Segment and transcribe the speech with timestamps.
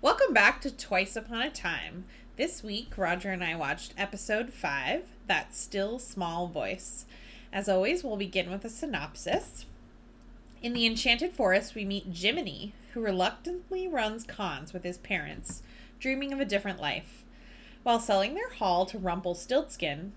[0.00, 2.04] Welcome back to Twice Upon a Time.
[2.36, 7.04] This week, Roger and I watched episode 5, That Still Small Voice.
[7.52, 9.66] As always, we'll begin with a synopsis.
[10.62, 15.64] In the Enchanted Forest, we meet Jiminy, who reluctantly runs cons with his parents,
[15.98, 17.24] dreaming of a different life.
[17.82, 20.12] While selling their haul to Rumpelstiltskin,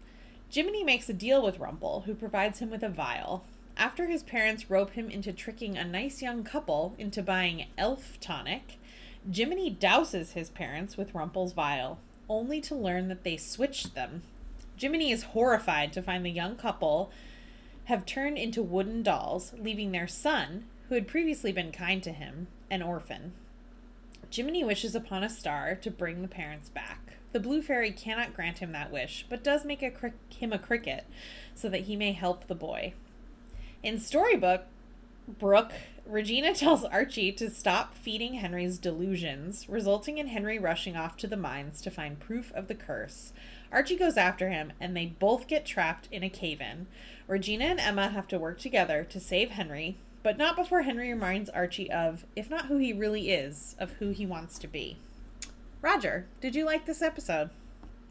[0.54, 3.46] Jiminy makes a deal with Rumple, who provides him with a vial.
[3.76, 8.78] After his parents rope him into tricking a nice young couple into buying elf tonic,
[9.30, 14.24] Jiminy douses his parents with Rumple's vial, only to learn that they switched them.
[14.80, 17.12] Jiminy is horrified to find the young couple
[17.86, 22.48] have turned into wooden dolls, leaving their son, who had previously been kind to him,
[22.70, 23.34] an orphan.
[24.34, 27.14] Jiminy wishes upon a star to bring the parents back.
[27.32, 30.60] The blue fairy cannot grant him that wish, but does make a cric- him a
[30.60, 31.06] cricket
[31.54, 32.94] so that he may help the boy.
[33.84, 34.66] In Storybook,
[35.28, 35.74] Brooke,
[36.06, 41.38] Regina tells Archie to stop feeding Henry's delusions, resulting in Henry rushing off to the
[41.38, 43.34] mines to find proof of the curse.
[43.72, 46.88] Archie goes after him, and they both get trapped in a cave in.
[47.28, 51.50] Regina and Emma have to work together to save Henry, but not before Henry reminds
[51.50, 54.98] Archie of, if not who he really is, of who he wants to be.
[55.82, 57.50] Roger, did you like this episode?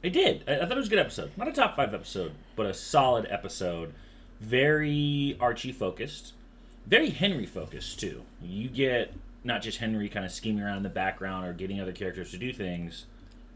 [0.03, 0.45] I did.
[0.49, 1.31] I, thought it was a good episode.
[1.37, 3.93] Not a top five episode, but a solid episode.
[4.41, 6.33] Very Archie focused,
[6.87, 8.23] very Henry focused too.
[8.43, 9.13] You get
[9.45, 12.39] not just Henry kind of scheming around in the background or getting other characters to
[12.39, 13.07] do things,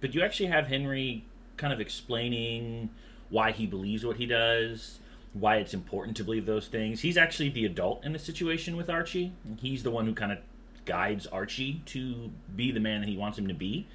[0.01, 1.25] but you actually have Henry
[1.57, 2.91] kind of explaining
[3.31, 4.99] why he believes what he does,
[5.33, 7.01] why it's important to believe those things.
[7.01, 9.33] He's actually the adult in the situation with Archie.
[9.61, 10.39] He's the one who kind of
[10.85, 13.87] guides Archie to be the man that he wants him to be.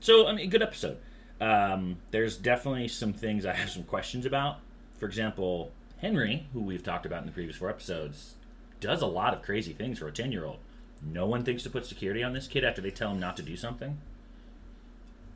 [0.00, 0.98] So, I mean, good episode.
[1.40, 4.58] Um, there's definitely some things I have some questions about.
[4.98, 8.34] For example, Henry, who we've talked about in the previous four episodes,
[8.82, 10.58] does a lot of crazy things for a 10 year old.
[11.02, 13.42] No one thinks to put security on this kid after they tell him not to
[13.42, 13.98] do something.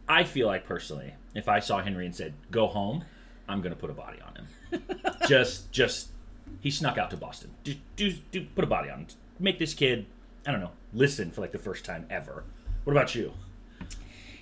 [0.09, 3.05] I feel like personally, if I saw Henry and said, "Go home,"
[3.49, 4.83] I'm going to put a body on him.
[5.29, 6.11] just, just
[6.61, 7.51] he snuck out to Boston.
[7.65, 9.07] Do, do, do, put a body on him.
[9.41, 10.07] Make this kid,
[10.47, 12.45] I don't know, listen for like the first time ever.
[12.85, 13.33] What about you?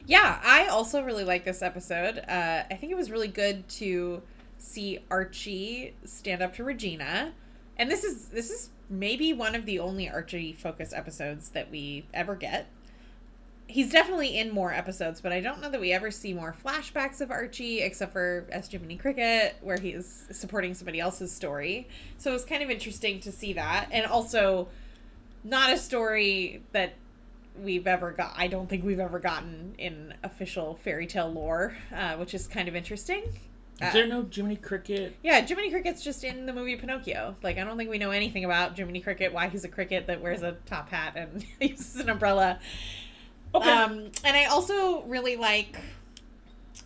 [0.06, 2.18] Yeah, I also really like this episode.
[2.18, 4.20] Uh, I think it was really good to
[4.58, 7.32] see Archie stand up to Regina,
[7.78, 12.06] and this is this is maybe one of the only Archie focused episodes that we
[12.12, 12.66] ever get.
[13.66, 17.22] He's definitely in more episodes, but I don't know that we ever see more flashbacks
[17.22, 18.68] of Archie, except for S.
[18.70, 21.88] Jiminy Cricket, where he's supporting somebody else's story.
[22.18, 24.68] So it was kind of interesting to see that, and also
[25.44, 26.94] not a story that
[27.62, 28.34] we've ever got.
[28.36, 32.68] I don't think we've ever gotten in official fairy tale lore, uh, which is kind
[32.68, 33.22] of interesting.
[33.82, 35.16] Is there no Jiminy Cricket?
[35.22, 37.34] Yeah, Jiminy Cricket's just in the movie Pinocchio.
[37.42, 40.20] Like, I don't think we know anything about Jiminy Cricket, why he's a cricket that
[40.20, 42.60] wears a top hat and uses an umbrella.
[43.54, 43.68] Okay.
[43.68, 45.80] Um, and I also really like,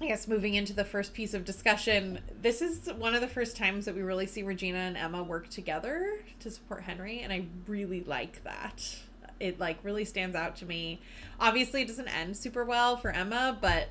[0.00, 2.20] I guess, moving into the first piece of discussion.
[2.40, 5.50] This is one of the first times that we really see Regina and Emma work
[5.50, 8.96] together to support Henry, and I really like that.
[9.40, 11.00] It like really stands out to me.
[11.38, 13.88] Obviously, it doesn't end super well for Emma, but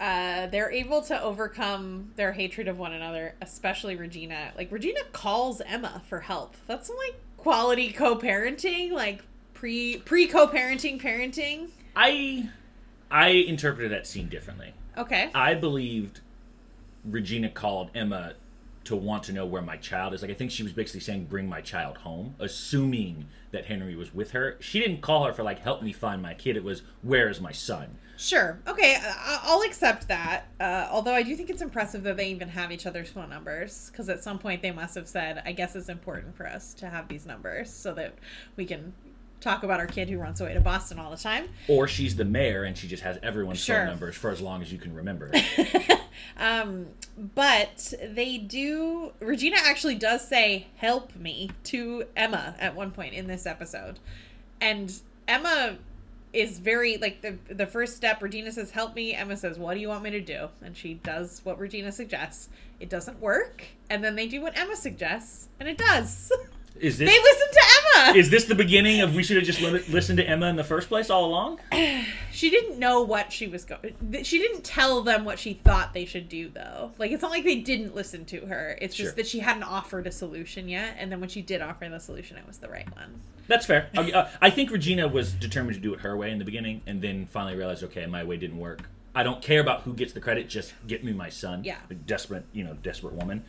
[0.00, 4.52] uh, they're able to overcome their hatred of one another, especially Regina.
[4.56, 6.54] Like Regina calls Emma for help.
[6.66, 9.22] That's some like quality co-parenting, like
[9.54, 11.70] pre pre co-parenting parenting.
[11.96, 12.48] I
[13.10, 14.72] I interpreted that scene differently.
[14.96, 15.30] Okay.
[15.34, 16.20] I believed
[17.04, 18.34] Regina called Emma
[18.84, 20.22] to want to know where my child is.
[20.22, 24.14] Like I think she was basically saying, "Bring my child home," assuming that Henry was
[24.14, 24.56] with her.
[24.60, 27.40] She didn't call her for like, "Help me find my kid." It was, "Where is
[27.40, 28.58] my son?" Sure.
[28.66, 28.98] Okay,
[29.44, 30.46] I'll accept that.
[30.60, 33.90] Uh, although I do think it's impressive that they even have each other's phone numbers,
[33.92, 36.88] because at some point they must have said, "I guess it's important for us to
[36.90, 38.14] have these numbers so that
[38.56, 38.92] we can
[39.40, 42.24] talk about our kid who runs away to Boston all the time." Or she's the
[42.24, 43.76] mayor and she just has everyone's Sure.
[43.76, 45.32] phone numbers for as long as you can remember.
[46.36, 46.86] Um,
[47.34, 49.12] but they do.
[49.20, 53.98] Regina actually does say "help me" to Emma at one point in this episode,
[54.60, 54.92] and
[55.26, 55.78] Emma
[56.32, 58.22] is very like the the first step.
[58.22, 60.94] Regina says "help me." Emma says, "What do you want me to do?" And she
[60.94, 62.48] does what Regina suggests.
[62.80, 66.30] It doesn't work, and then they do what Emma suggests, and it does.
[66.78, 67.48] Is it they this listen
[68.16, 70.64] is this the beginning of we should have just li- listened to Emma in the
[70.64, 71.58] first place all along?
[72.32, 73.94] she didn't know what she was going.
[74.24, 76.92] She didn't tell them what she thought they should do, though.
[76.98, 78.78] Like it's not like they didn't listen to her.
[78.80, 79.16] It's just Sure.
[79.16, 82.36] that she hadn't offered a solution yet, and then when she did offer the solution,
[82.36, 83.20] it was the right one.
[83.46, 83.88] That's fair.
[83.96, 86.82] I, uh, I think Regina was determined to do it her way in the beginning,
[86.86, 88.82] and then finally realized, okay, my way didn't work.
[89.14, 91.64] I don't care about who gets the credit; just get me my son.
[91.64, 91.78] Yeah.
[91.90, 93.44] A desperate, you know, desperate woman.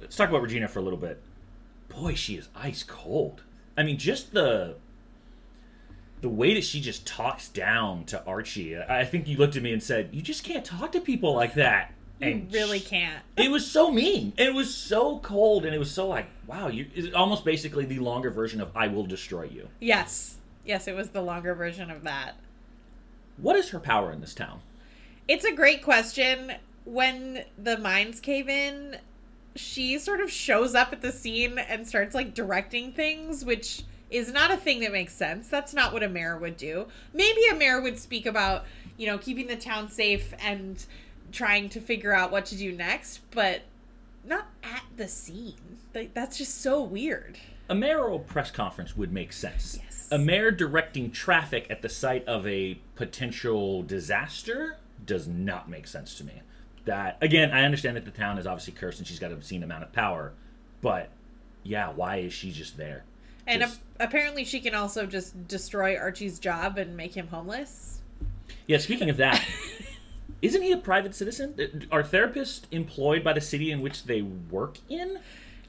[0.00, 1.20] Let's talk about Regina for a little bit.
[1.90, 3.42] Boy, she is ice cold.
[3.80, 4.74] I mean, just the
[6.20, 9.72] the way that she just talks down to Archie, I think you looked at me
[9.72, 13.22] and said, "You just can't talk to people like that." You And really can't.
[13.38, 14.34] It was so mean.
[14.36, 18.00] It was so cold, and it was so like, wow, you it's almost basically the
[18.00, 20.36] longer version of "I will destroy you." Yes.
[20.66, 22.34] Yes, it was the longer version of that.
[23.38, 24.60] What is her power in this town?
[25.26, 26.52] It's a great question.
[26.84, 28.98] When the mines cave in,
[29.60, 34.32] she sort of shows up at the scene and starts like directing things, which is
[34.32, 35.48] not a thing that makes sense.
[35.48, 36.88] That's not what a mayor would do.
[37.14, 38.64] Maybe a mayor would speak about,
[38.96, 40.84] you know, keeping the town safe and
[41.30, 43.62] trying to figure out what to do next, but
[44.24, 45.78] not at the scene.
[45.94, 47.38] Like, that's just so weird.
[47.68, 49.78] A mayoral press conference would make sense.
[49.80, 50.08] Yes.
[50.10, 56.16] A mayor directing traffic at the site of a potential disaster does not make sense
[56.16, 56.42] to me.
[56.86, 59.62] That again, I understand that the town is obviously cursed and she's got an obscene
[59.62, 60.32] amount of power,
[60.80, 61.10] but
[61.62, 63.04] yeah, why is she just there?
[63.46, 68.00] And Just- ap- apparently, she can also just destroy Archie's job and make him homeless.
[68.66, 69.44] Yeah, speaking of that,
[70.42, 71.86] isn't he a private citizen?
[71.90, 75.18] Are therapists employed by the city in which they work in?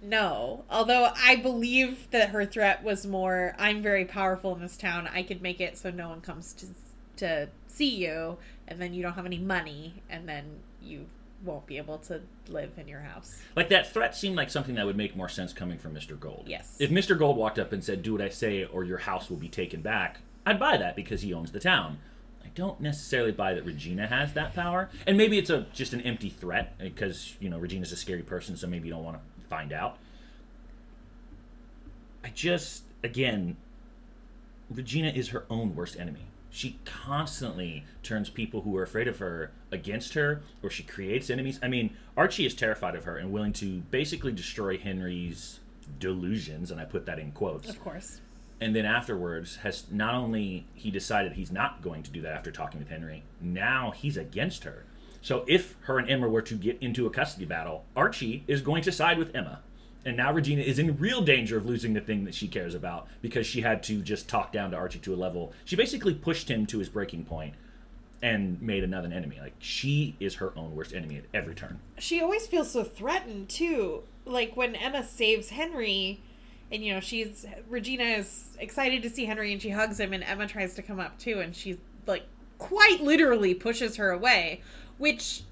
[0.02, 5.08] No, although I believe that her threat was more I'm very powerful in this town.
[5.14, 6.66] I could make it so no one comes to
[7.18, 8.38] to see you
[8.68, 10.46] and then you don't have any money and then
[10.84, 11.06] you
[11.44, 13.42] won't be able to live in your house.
[13.56, 16.20] Like that threat seemed like something that would make more sense coming from Mr.
[16.20, 16.46] Gold.
[16.48, 16.78] Yes.
[16.80, 17.18] If Mr.
[17.18, 19.82] Gold walked up and said, "Do what I say, or your house will be taken
[19.82, 22.00] back," I'd buy that because he owns the town.
[22.44, 26.02] I don't necessarily buy that Regina has that power, and maybe it's a just an
[26.02, 29.18] empty threat uh, because you know Regina's a scary person, so maybe you don't want
[29.18, 29.98] to find out.
[32.24, 33.58] I just again,
[34.70, 36.26] Regina is her own worst enemy.
[36.52, 41.60] She constantly turns people who are afraid of her against her, or she creates enemies.
[41.64, 45.62] I mean, Archie is terrified of her and willing to basically destroy Henry's
[46.00, 47.70] delusions, and I put that in quotes.
[47.70, 48.20] Of course.
[48.60, 52.52] And then afterwards, has not only he decided he's not going to do that after
[52.52, 54.84] talking with Henry, now he's against her.
[55.22, 58.84] So if her and Emma were to get into a custody battle, Archie is going
[58.84, 59.62] to side with Emma.
[60.04, 63.08] And now Regina is in real danger of losing the thing that she cares about
[63.22, 65.54] because she had to just talk down to Archie to a level.
[65.64, 67.54] She basically pushed him to his breaking point
[68.22, 69.40] and made another enemy.
[69.40, 71.80] Like she is her own worst enemy at every turn.
[72.00, 74.04] She always feels so threatened too.
[74.26, 76.22] Like when Emma saves Henry
[76.72, 80.24] and you know, she's Regina is excited to see Henry and she hugs him and
[80.24, 81.78] Emma tries to come up too and she's
[82.08, 82.24] like
[82.58, 84.62] quite literally pushes her away,
[84.98, 85.44] which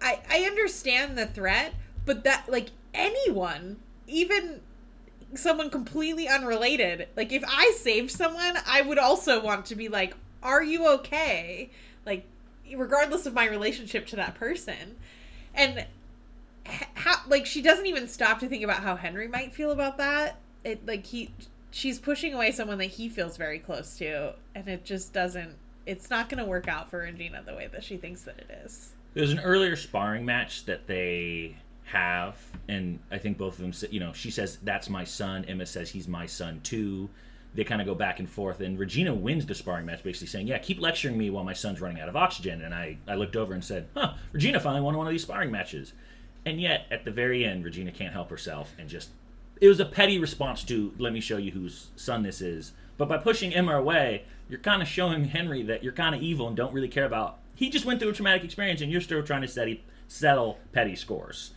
[0.00, 1.74] I I understand the threat,
[2.06, 4.60] but that like anyone, even
[5.34, 10.14] someone completely unrelated, like if I saved someone, I would also want to be like,
[10.42, 11.70] "Are you okay?"
[12.06, 12.26] Like
[12.72, 14.96] regardless of my relationship to that person.
[15.54, 15.86] And
[16.94, 20.36] how like she doesn't even stop to think about how Henry might feel about that.
[20.64, 21.30] It like he
[21.70, 25.56] she's pushing away someone that he feels very close to and it just doesn't
[25.86, 28.62] it's not going to work out for Regina the way that she thinks that it
[28.64, 28.92] is.
[29.12, 31.56] There's an earlier sparring match that they
[31.94, 32.36] have,
[32.68, 35.44] and I think both of them, you know, she says, That's my son.
[35.46, 37.08] Emma says, He's my son too.
[37.54, 40.48] They kind of go back and forth, and Regina wins the sparring match, basically saying,
[40.48, 42.62] Yeah, keep lecturing me while my son's running out of oxygen.
[42.62, 45.50] And I, I looked over and said, Huh, Regina finally won one of these sparring
[45.50, 45.92] matches.
[46.44, 49.10] And yet, at the very end, Regina can't help herself and just.
[49.60, 52.72] It was a petty response to, Let me show you whose son this is.
[52.96, 56.48] But by pushing Emma away, you're kind of showing Henry that you're kind of evil
[56.48, 57.38] and don't really care about.
[57.54, 61.52] He just went through a traumatic experience, and you're still trying to settle petty scores.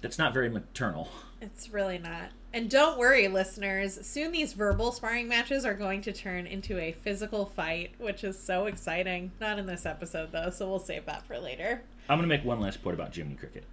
[0.00, 1.08] That's not very maternal.
[1.40, 2.30] It's really not.
[2.52, 3.98] And don't worry, listeners.
[4.06, 8.38] Soon these verbal sparring matches are going to turn into a physical fight, which is
[8.38, 9.30] so exciting.
[9.40, 11.82] Not in this episode, though, so we'll save that for later.
[12.08, 13.64] I'm going to make one last point about Jiminy Cricket.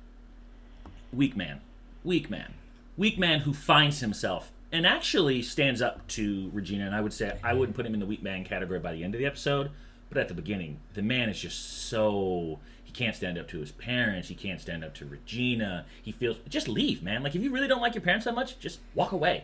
[1.12, 1.62] Weak man.
[2.04, 2.54] Weak man.
[2.96, 6.86] Weak man who finds himself and actually stands up to Regina.
[6.86, 9.04] And I would say I wouldn't put him in the weak man category by the
[9.04, 9.72] end of the episode,
[10.10, 12.60] but at the beginning, the man is just so.
[12.88, 14.30] He can't stand up to his parents.
[14.30, 15.86] He can't stand up to Regina.
[16.02, 16.38] He feels.
[16.48, 17.22] Just leave, man.
[17.22, 19.44] Like, if you really don't like your parents that much, just walk away.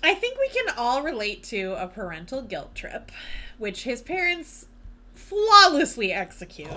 [0.00, 3.10] I think we can all relate to a parental guilt trip,
[3.58, 4.66] which his parents
[5.14, 6.70] flawlessly execute.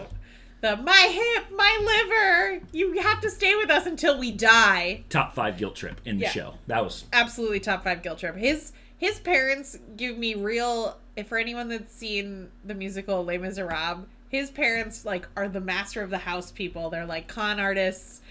[0.61, 5.03] The my hip, my liver, you have to stay with us until we die.
[5.09, 6.29] Top five guilt trip in the Yeah.
[6.31, 6.53] show.
[6.67, 7.05] That was.
[7.13, 8.35] absolutely top five guilt trip.
[8.35, 10.97] His his parents give me real.
[11.15, 16.01] If for anyone that's seen the musical Les Miserables, his parents like are the master
[16.01, 16.89] of the house people.
[16.89, 18.21] They're like con artists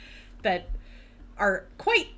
[0.43, 0.69] that
[1.37, 2.09] are quite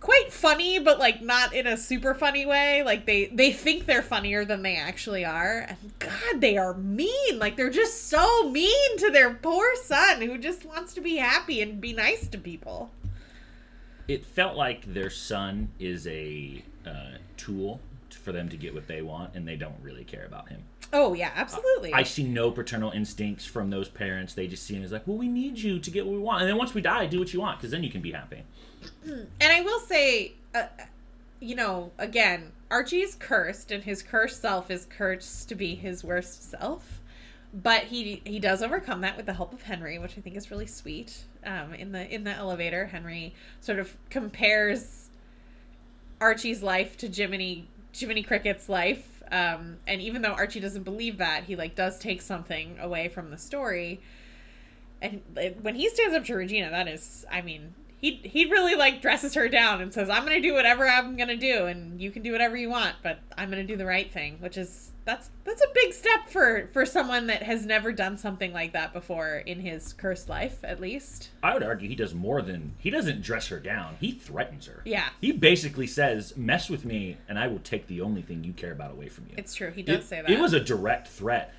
[0.00, 2.82] quite funny, but like not in a super funny way.
[2.84, 5.66] Like they they think they're funnier than they actually are.
[5.68, 7.38] And God, they are mean.
[7.38, 11.60] Like they're just so mean to their poor son who just wants to be happy
[11.60, 12.90] and be nice to people.
[14.06, 19.02] it felt like their son is a uh, tool for them to get what they
[19.02, 20.62] want, and they don't really care about him.
[20.92, 21.92] Oh yeah, absolutely.
[21.92, 24.34] I see no paternal instincts from those parents.
[24.34, 26.42] They just see him as like, well, we need you to get what we want,
[26.42, 28.42] and then once we die, do what you want, because then you can be happy.
[29.04, 30.66] and I will say, uh,
[31.40, 36.02] you know, again, Archie is cursed, and his cursed self is cursed to be his
[36.02, 37.00] worst self.
[37.52, 40.50] But he he does overcome that with the help of Henry, which I think is
[40.50, 41.24] really sweet.
[41.44, 45.08] Um, in the in the elevator, Henry sort of compares
[46.20, 49.17] Archie's life to Jiminy Jiminy Cricket's life.
[49.30, 53.30] Um, and even though Archie doesn't believe that, he like does take something away from
[53.30, 54.00] the story.
[55.00, 58.74] And like, when he stands up to Regina, that is, I mean, he he really
[58.74, 62.10] like dresses her down and says, "I'm gonna do whatever I'm gonna do, and you
[62.10, 65.30] can do whatever you want, but I'm gonna do the right thing," which is that's
[65.44, 69.42] that's a big step for for someone that has never done something like that before
[69.46, 71.30] in his cursed life, at least.
[71.42, 73.96] I would argue he does more than he doesn't dress her down.
[74.00, 74.82] He threatens her.
[74.84, 75.08] Yeah.
[75.20, 78.72] He basically says, "Mess with me, and I will take the only thing you care
[78.72, 79.70] about away from you." It's true.
[79.70, 80.30] He does it, say that.
[80.30, 81.54] It was a direct threat.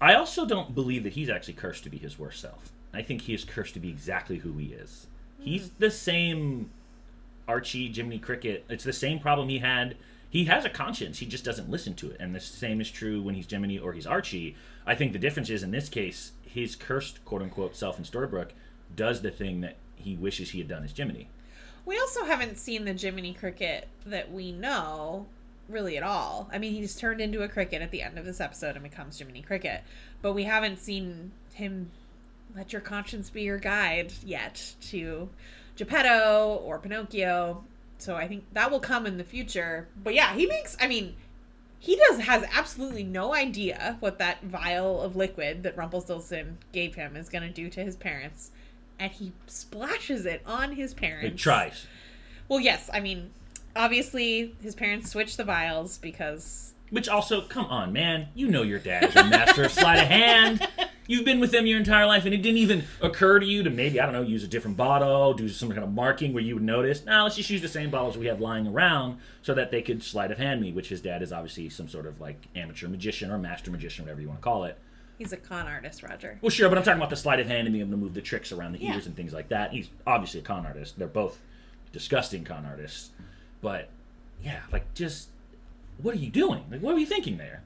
[0.00, 2.70] I also don't believe that he's actually cursed to be his worst self.
[2.94, 5.08] I think he is cursed to be exactly who he is.
[5.38, 5.74] He's hmm.
[5.78, 6.70] the same
[7.46, 8.64] Archie, Jiminy Cricket.
[8.70, 9.96] It's the same problem he had.
[10.34, 11.20] He has a conscience.
[11.20, 12.16] He just doesn't listen to it.
[12.18, 14.56] And the same is true when he's Jiminy or he's Archie.
[14.84, 18.50] I think the difference is in this case, his cursed quote unquote self in Storybrooke
[18.96, 21.28] does the thing that he wishes he had done as Jiminy.
[21.86, 25.26] We also haven't seen the Jiminy Cricket that we know
[25.68, 26.50] really at all.
[26.52, 29.16] I mean, he's turned into a cricket at the end of this episode and becomes
[29.16, 29.84] Jiminy Cricket,
[30.20, 31.92] but we haven't seen him
[32.56, 35.28] let your conscience be your guide yet to
[35.76, 37.62] Geppetto or Pinocchio.
[38.04, 39.88] So I think that will come in the future.
[39.96, 41.16] But yeah, he makes I mean,
[41.78, 47.16] he does has absolutely no idea what that vial of liquid that Rumpelstiltskin gave him
[47.16, 48.50] is going to do to his parents,
[48.98, 51.30] and he splashes it on his parents.
[51.30, 51.86] He tries.
[52.46, 53.30] Well, yes, I mean,
[53.74, 58.28] obviously his parents switched the vials because Which also, come on, man.
[58.34, 60.68] You know your dad is a master of sleight of hand.
[61.06, 63.68] You've been with them your entire life, and it didn't even occur to you to
[63.70, 66.54] maybe, I don't know, use a different bottle, do some kind of marking where you
[66.54, 67.04] would notice.
[67.04, 70.02] Now, let's just use the same bottles we have lying around so that they could
[70.02, 73.30] sleight of hand me, which his dad is obviously some sort of like amateur magician
[73.30, 74.78] or master magician, whatever you want to call it.
[75.18, 76.38] he's a con artist, Roger.
[76.40, 78.14] Well, sure, but I'm talking about the sleight of hand and being able to move
[78.14, 78.94] the tricks around the Yeah.
[78.94, 79.72] ears and things like that.
[79.72, 80.98] He's obviously a con artist.
[80.98, 81.38] They're both
[81.92, 83.10] disgusting con artists.
[83.60, 83.88] But,
[84.42, 85.28] yeah, like, just,
[86.02, 86.64] what are you doing?
[86.70, 87.62] Like, what were you thinking there?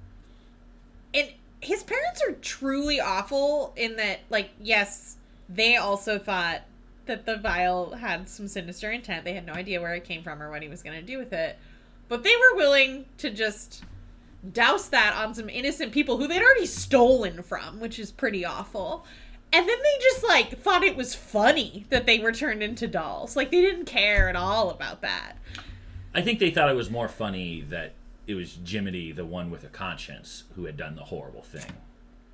[1.15, 1.29] And
[1.61, 5.17] his parents are truly awful in that, like, yes,
[5.49, 6.63] they also thought
[7.07, 9.25] that the vial had some sinister intent.
[9.25, 11.19] They had no idea where it came from or what he was going to do
[11.19, 11.59] with it.
[12.09, 13.83] But they were willing to just
[14.53, 19.05] douse that on some innocent people who they'd already stolen from, which is pretty awful.
[19.53, 23.37] And then they just like thought it was funny that they were turned into dolls.
[23.37, 25.37] Like they didn't care at all about that.
[26.15, 27.93] I think they thought it was more funny that
[28.29, 31.73] it was Jiminy, the one with a conscience, who had done the horrible thing.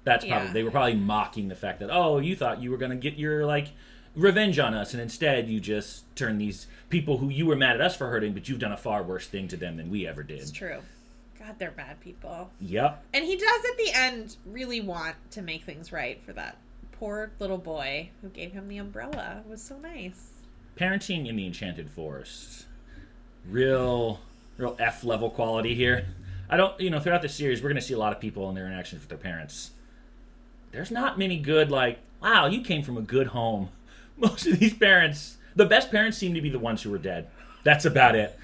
[0.04, 0.52] That's probably Yeah.
[0.52, 3.46] they were probably mocking the fact that oh, you thought you were gonna get your
[3.46, 3.68] like
[4.14, 7.80] revenge on us, and instead you just turned these people who you were mad at
[7.80, 10.22] us for hurting, but you've done a far worse thing to them than we ever
[10.22, 10.40] did.
[10.40, 10.78] It's true.
[11.38, 12.50] God, they're bad people.
[12.60, 13.04] Yep.
[13.12, 16.58] And he does at the end really want to make things right for that
[16.92, 19.42] poor little boy who gave him the umbrella.
[19.44, 20.30] It was so nice.
[20.76, 22.66] Parenting in the Enchanted Forest,
[23.48, 24.20] real,
[24.56, 26.06] real F level quality here.
[26.48, 28.54] I don't, you know, throughout the series, we're gonna see a lot of people in
[28.54, 29.70] their interactions with their parents.
[30.72, 33.70] There's not many good, like, wow, you came from a good home.
[34.16, 37.28] Most of these parents, the best parents seem to be the ones who are dead.
[37.62, 38.38] That's about it.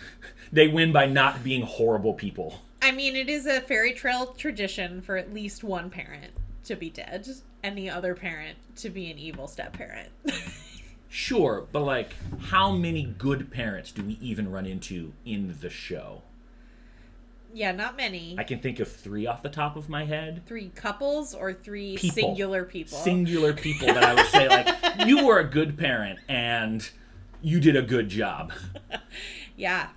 [0.53, 2.63] They win by not being horrible people.
[2.83, 6.33] I mean, it is a fairy tale tradition for at least one parent
[6.65, 7.29] to be dead
[7.63, 10.09] and the other parent to be an evil step parent.
[11.11, 16.23] Sure, but like, how many good parents do we even run into in the show?
[17.53, 18.37] yeah, not many.
[18.39, 20.43] I can think of three off the top of my head.
[20.47, 22.15] three couples or three People.
[22.15, 22.99] singular people.
[22.99, 24.69] Singular people that I would say, like,
[25.07, 26.89] you were a good parent and
[27.43, 28.53] you did a good job.
[29.57, 29.89] yeah.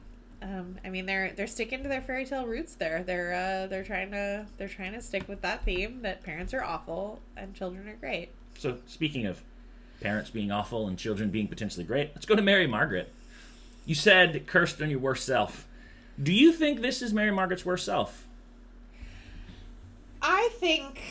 [0.41, 2.75] Um, I mean, they're they're sticking to their fairy tale roots.
[2.75, 6.53] There, they're uh, they're trying to they're trying to stick with that theme that parents
[6.53, 8.29] are awful and children are great.
[8.58, 9.41] So, speaking of
[10.03, 13.12] parents being awful and children being potentially great, let's go to Mary Margaret.
[13.86, 15.65] You said cursed on your worst self.
[16.22, 18.27] Do you think this is Mary Margaret's worst self?
[20.22, 21.01] I think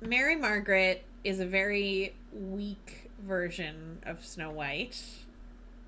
[0.00, 5.00] Mary Margaret is a very weak version of Snow White.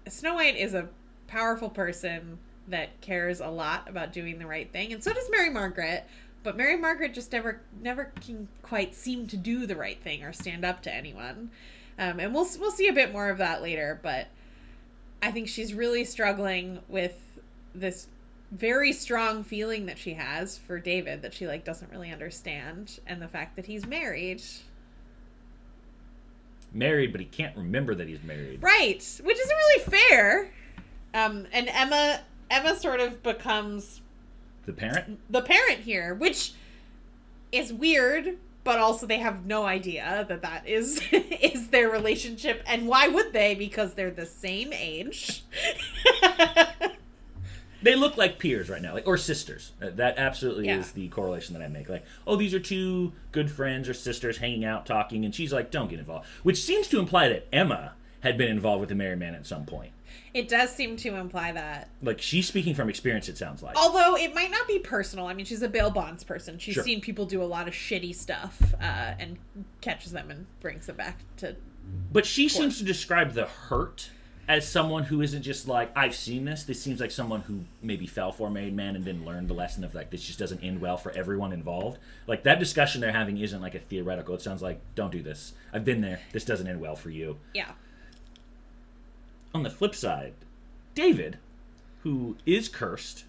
[0.08, 0.88] Snow White is a
[1.28, 5.50] powerful person that cares a lot about doing the right thing, and so does Mary
[5.50, 6.04] Margaret.
[6.42, 10.32] But Mary Margaret just never never can quite seem to do the right thing or
[10.32, 11.50] stand up to anyone.
[11.98, 14.00] Um, and we'll we'll see a bit more of that later.
[14.02, 14.28] But
[15.22, 17.18] I think she's really struggling with
[17.74, 18.06] this
[18.50, 23.20] very strong feeling that she has for David that she like doesn't really understand and
[23.22, 24.42] the fact that he's married.
[26.74, 28.62] Married, but he can't remember that he's married.
[28.62, 30.50] Right, which isn't really fair.
[31.14, 32.20] Um and Emma
[32.50, 34.00] Emma sort of becomes
[34.66, 35.18] The parent?
[35.30, 36.52] the parent here, which
[37.52, 42.86] is weird, but also they have no idea that that is is their relationship and
[42.86, 45.42] why would they because they're the same age.
[47.84, 49.72] They look like peers right now, like or sisters.
[49.82, 50.78] Uh, That absolutely Yeah.
[50.78, 51.88] is the correlation that I make.
[51.88, 55.72] Like, oh, these are two good friends or sisters hanging out, talking, and she's like,
[55.72, 59.18] "Don't get involved," which seems to imply that Emma had been involved with the married
[59.18, 59.90] man at some point.
[60.34, 63.28] It does seem to imply that Like she's speaking from experience.
[63.28, 63.76] It sounds like.
[63.76, 65.26] Although it might not be personal.
[65.26, 66.58] I mean, she's a bail bonds person.
[66.58, 66.84] She's Sure.
[66.84, 69.38] seen people do a lot of shitty stuff uh, and
[69.80, 71.56] catches them and brings them back to.
[72.12, 74.10] But she seems to describe the hurt
[74.48, 76.64] as someone who isn't just like I've seen this.
[76.64, 79.54] This seems like someone who maybe fell for a married man and then learned the
[79.54, 81.98] lesson of like this just doesn't end well for everyone involved.
[82.26, 84.34] Like that discussion they're having isn't like a theoretical.
[84.34, 85.52] It sounds like don't do this.
[85.72, 86.20] I've been there.
[86.32, 87.38] This doesn't end well for you.
[87.54, 87.70] Yeah.
[89.54, 90.34] On the flip side,
[90.94, 91.38] David,
[92.02, 93.24] who is cursed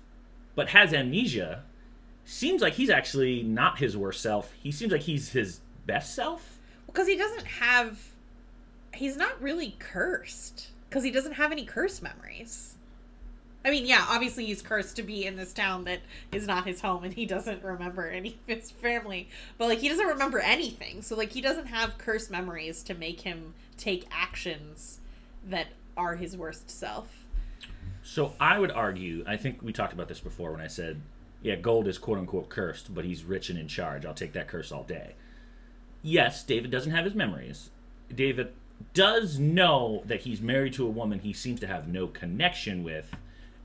[0.56, 1.64] but has amnesia,
[2.26, 4.54] seems like he's actually not his worst self.
[4.62, 6.60] He seems like he's his best self.
[6.86, 8.00] Because he doesn't have.
[8.94, 10.68] He's not really cursed.
[10.90, 12.76] Because he doesn't have any curse memories.
[13.66, 16.02] I mean, yeah, obviously he's cursed to be in this town that
[16.34, 19.30] is not his home and he doesn't remember any of his family.
[19.58, 21.02] But, like, he doesn't remember anything.
[21.02, 25.00] So, like, he doesn't have curse memories to make him take actions
[25.50, 27.10] that are his worst self.
[28.04, 31.02] So I would argue, I think we talked about this before when I said,
[31.42, 34.06] yeah, gold is quote unquote cursed, but he's rich and in charge.
[34.06, 35.16] I'll take that curse all day.
[36.02, 37.70] Yes, David doesn't have his memories.
[38.14, 38.54] David
[38.94, 43.16] does know that he's married to a woman he seems to have no connection with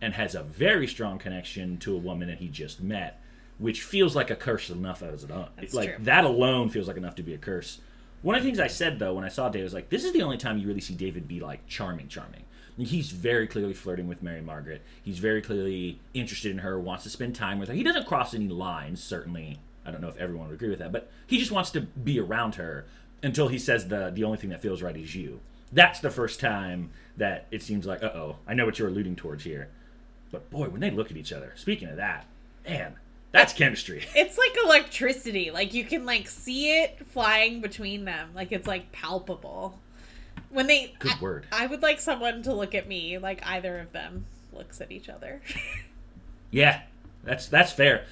[0.00, 3.20] and has a very strong connection to a woman that he just met,
[3.58, 5.48] which feels like a curse enough as it own.
[5.56, 6.04] That's like true.
[6.04, 7.80] that alone feels like enough to be a curse.
[8.22, 10.12] One of the things I said though when I saw David was like, this is
[10.12, 12.44] the only time you really see David be like charming, charming.
[12.76, 14.82] He's very clearly flirting with Mary Margaret.
[15.02, 17.74] He's very clearly interested in her, wants to spend time with her.
[17.74, 19.58] He doesn't cross any lines, certainly.
[19.84, 22.20] I don't know if everyone would agree with that, but he just wants to be
[22.20, 22.84] around her
[23.22, 25.40] until he says the the only thing that feels right is you.
[25.72, 29.16] That's the first time that it seems like, uh oh, I know what you're alluding
[29.16, 29.68] towards here.
[30.30, 32.26] But boy, when they look at each other, speaking of that,
[32.66, 32.96] man,
[33.32, 34.04] that's chemistry.
[34.14, 35.50] It's like electricity.
[35.50, 38.30] Like you can like see it flying between them.
[38.34, 39.78] Like it's like palpable.
[40.50, 41.46] When they Good I- word.
[41.52, 45.08] I would like someone to look at me like either of them looks at each
[45.08, 45.40] other.
[46.50, 46.80] Yeah,
[47.24, 48.06] that's that's fair.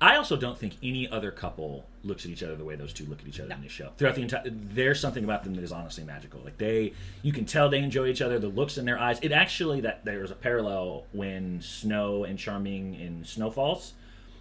[0.00, 3.06] I also don't think any other couple looks at each other the way those two
[3.06, 3.90] look at each other in this show.
[3.96, 6.40] Throughout the entire, there's something about them that is honestly magical.
[6.44, 8.38] Like they, you can tell they enjoy each other.
[8.38, 9.18] The looks in their eyes.
[9.22, 13.92] It actually that there's a parallel when Snow and Charming in Snow Falls,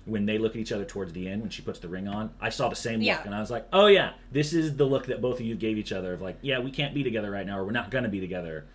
[0.05, 2.29] when they look at each other towards the end when she puts the ring on.
[2.39, 3.21] I saw the same look Yeah.
[3.25, 5.77] and I was like, oh yeah, this is the look that both of you gave
[5.77, 8.07] each other of like, yeah, we can't be together right now or we're not gonna
[8.09, 8.65] be together,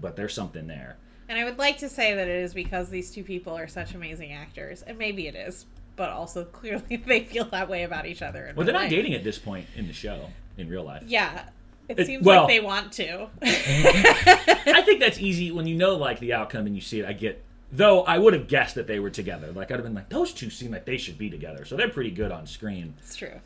[0.00, 0.96] but there's something there.
[1.28, 3.94] and I would like to say that it is because these two people are such
[3.94, 8.22] amazing actors, and maybe it is, but also clearly they feel that way about each
[8.22, 8.46] other.
[8.46, 11.02] In Well, they're not dating at this point in the show in real life.
[11.06, 11.44] Yeah,
[11.90, 13.28] it It- seems well- like they want to.
[13.42, 17.06] I think that's easy when you know like the outcome and you see it.
[17.06, 19.52] I get though I would have guessed that they were together.
[19.52, 21.64] Like I'd have been like, those two seem like they should be together.
[21.64, 22.94] So they're pretty good on screen.
[22.98, 23.40] It's true.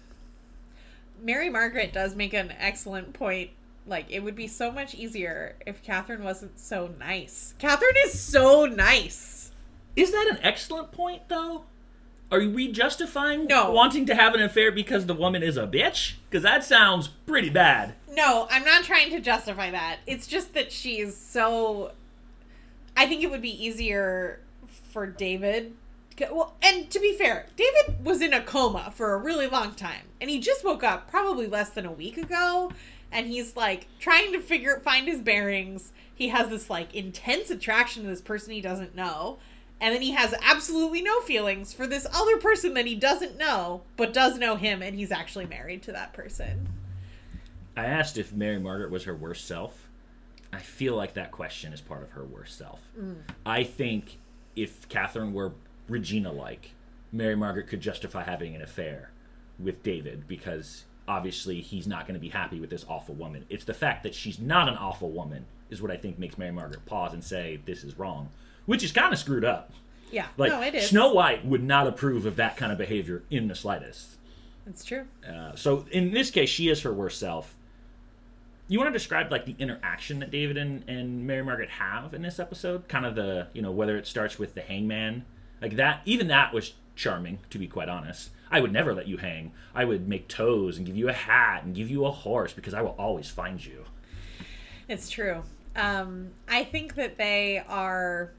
[1.22, 3.50] Mary Margaret does make an excellent point.
[3.86, 7.54] Like, it would be so much easier if Catherine wasn't so nice.
[7.58, 9.50] Catherine is so nice.
[9.96, 11.64] Is that an excellent point though?
[12.30, 13.72] Are we justifying No.
[13.72, 16.14] wanting to have an affair because the woman is a bitch?
[16.30, 17.94] Because that sounds pretty bad.
[18.10, 19.98] No, I'm not trying to justify that.
[20.06, 21.92] It's just that she's so.
[22.96, 24.40] I think it would be easier
[24.92, 25.74] for David.
[26.30, 30.04] Well, and to be fair, David was in a coma for a really long time,
[30.20, 32.70] and he just woke up probably less than a week ago,
[33.10, 35.92] and he's like trying to figure find his bearings.
[36.14, 39.38] He has this like intense attraction to this person he doesn't know,
[39.80, 43.82] and then he has absolutely no feelings for this other person that he doesn't know,
[43.96, 46.68] but does know him, and he's actually married to that person.
[47.76, 49.88] I asked if Mary Margaret was her worst self.
[50.52, 52.80] I feel like that question is part of her worst self.
[53.46, 54.18] I think
[54.54, 55.52] if Catherine were
[55.88, 56.72] Regina like,
[57.10, 59.10] Mary Margaret could justify having an affair
[59.58, 63.44] with David because obviously he's not going to be happy with this awful woman.
[63.48, 66.52] It's the fact that she's not an awful woman is what I think makes Mary
[66.52, 68.28] Margaret pause and say, This is wrong,
[68.66, 69.72] which is kind of screwed up.
[70.10, 70.90] Yeah, Like, no, it is.
[70.90, 74.16] Snow White would not approve of that kind of behavior in the slightest.
[74.66, 75.06] That's true.
[75.26, 77.54] Uh, so in this case, she is her worst self.
[78.68, 82.22] You want to describe like the interaction that David and, and Mary Margaret have in
[82.22, 82.88] this episode?
[82.88, 85.24] Kind of the you know whether it starts with the hangman
[85.60, 88.30] Like that, even that was charming, to be quite honest.
[88.50, 89.52] I would never let you hang.
[89.74, 92.74] I would make toes and give you a hat and give you a horse because
[92.74, 93.84] I will always find you.
[94.88, 95.42] It's true.
[95.74, 98.30] Um, I think that they are.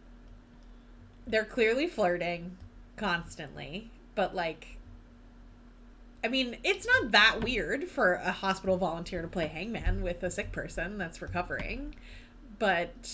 [1.25, 2.57] They're clearly flirting
[2.95, 4.77] constantly, but like.
[6.23, 10.31] I mean, it's not that weird for a hospital volunteer to play hangman with a
[10.31, 11.95] sick person that's recovering.
[12.59, 13.11] But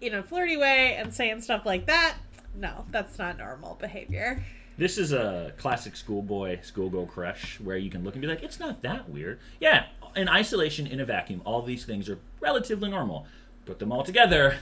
[0.00, 2.16] in a flirty way and saying stuff like that,
[2.54, 4.42] no, that's not normal behavior.
[4.78, 8.60] This is a classic schoolboy, schoolgirl crush where you can look and be like, it's
[8.60, 9.38] not that weird.
[9.58, 13.26] Yeah, in isolation, in a vacuum, all these things are relatively normal.
[13.64, 14.58] Put them all together,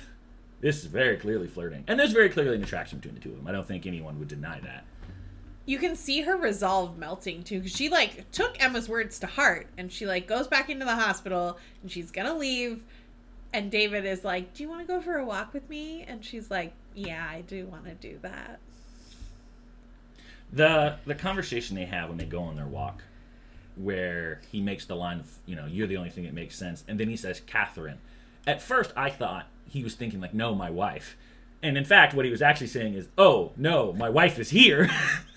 [0.60, 1.84] this is very clearly flirting.
[1.88, 3.46] And there's very clearly an attraction between the two of them.
[3.46, 4.84] I don't think anyone would deny that.
[5.66, 9.66] You can see her resolve melting too, because she like took Emma's words to heart,
[9.78, 12.82] and she like goes back into the hospital, and she's gonna leave,
[13.52, 16.24] and David is like, "Do you want to go for a walk with me?" And
[16.24, 18.58] she's like, "Yeah, I do want to do that."
[20.52, 23.02] The the conversation they have when they go on their walk,
[23.76, 26.84] where he makes the line of, you know, you're the only thing that makes sense,
[26.86, 27.98] and then he says, Catherine.
[28.46, 31.16] At first, I thought he was thinking like, no, my wife,
[31.62, 34.90] and in fact, what he was actually saying is, oh no, my wife is here.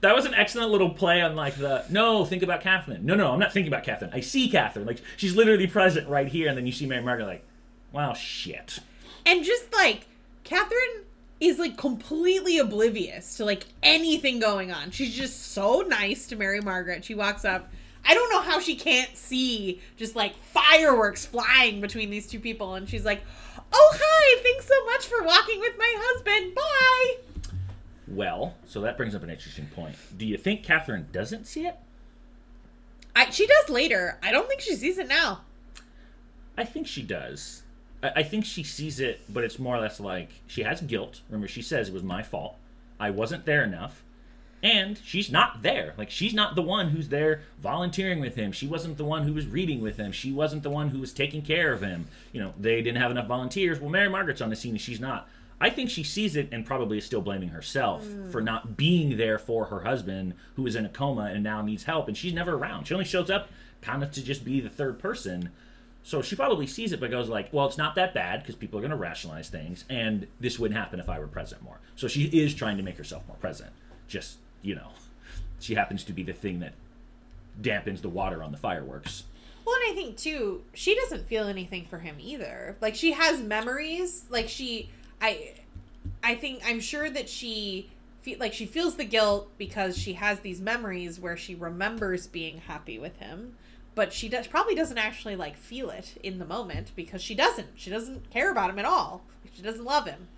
[0.00, 3.04] that was an excellent little play on like the no, think about Catherine.
[3.04, 4.10] No, no, I'm not thinking about Catherine.
[4.12, 4.86] I see Catherine.
[4.86, 7.44] Like she's literally present right here, and then you see Mary Margaret like,
[7.92, 8.78] wow, shit.
[9.26, 10.06] And just like
[10.44, 11.04] Catherine
[11.40, 14.90] is like completely oblivious to like anything going on.
[14.90, 17.04] She's just so nice to Mary Margaret.
[17.04, 17.70] She walks up.
[18.04, 22.74] I don't know how she can't see just like fireworks flying between these two people.
[22.74, 23.22] And she's like,
[23.72, 24.40] Oh, hi.
[24.42, 26.54] Thanks so much for walking with my husband.
[26.54, 27.27] Bye.
[28.10, 29.94] Well, so that brings up an interesting point.
[30.16, 31.76] Do you think Catherine doesn't see it?
[33.14, 34.18] I, she does later.
[34.22, 35.40] I don't think she sees it now.
[36.56, 37.62] I think she does.
[38.02, 41.20] I, I think she sees it, but it's more or less like she has guilt.
[41.28, 42.56] Remember, she says it was my fault.
[42.98, 44.02] I wasn't there enough.
[44.60, 45.94] And she's not there.
[45.96, 48.50] Like, she's not the one who's there volunteering with him.
[48.50, 50.10] She wasn't the one who was reading with him.
[50.10, 52.06] She wasn't the one who was taking care of him.
[52.32, 53.78] You know, they didn't have enough volunteers.
[53.78, 55.28] Well, Mary Margaret's on the scene and she's not.
[55.60, 58.30] I think she sees it and probably is still blaming herself hmm.
[58.30, 61.84] for not being there for her husband who is in a coma and now needs
[61.84, 62.08] help.
[62.08, 62.86] And she's never around.
[62.86, 63.48] She only shows up
[63.82, 65.50] kind of to just be the third person.
[66.02, 68.78] So she probably sees it, but goes like, "Well, it's not that bad because people
[68.78, 72.08] are going to rationalize things, and this wouldn't happen if I were present more." So
[72.08, 73.72] she is trying to make herself more present.
[74.06, 74.90] Just you know,
[75.60, 76.72] she happens to be the thing that
[77.60, 79.24] dampens the water on the fireworks.
[79.68, 82.76] Well, and I think too, she doesn't feel anything for him either.
[82.80, 84.24] Like she has memories.
[84.30, 84.88] Like she,
[85.20, 85.54] I,
[86.22, 87.90] I think I'm sure that she,
[88.38, 92.98] like she feels the guilt because she has these memories where she remembers being happy
[92.98, 93.56] with him,
[93.94, 97.68] but she does probably doesn't actually like feel it in the moment because she doesn't.
[97.74, 99.22] She doesn't care about him at all.
[99.54, 100.28] She doesn't love him.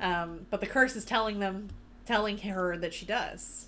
[0.00, 1.68] Um, but the curse is telling them,
[2.04, 3.66] telling her that she does.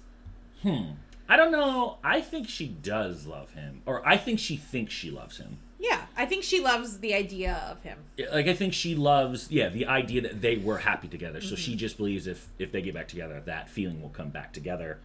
[0.63, 0.91] Hmm.
[1.29, 1.99] I don't know.
[2.03, 5.59] I think she does love him, or I think she thinks she loves him.
[5.81, 7.99] Yeah, I think she loves the idea of him.
[8.33, 11.41] Like I think she loves, yeah, the idea that they were happy together.
[11.41, 14.53] So she just believes if if they get back together, that feeling will come back
[14.53, 14.99] together.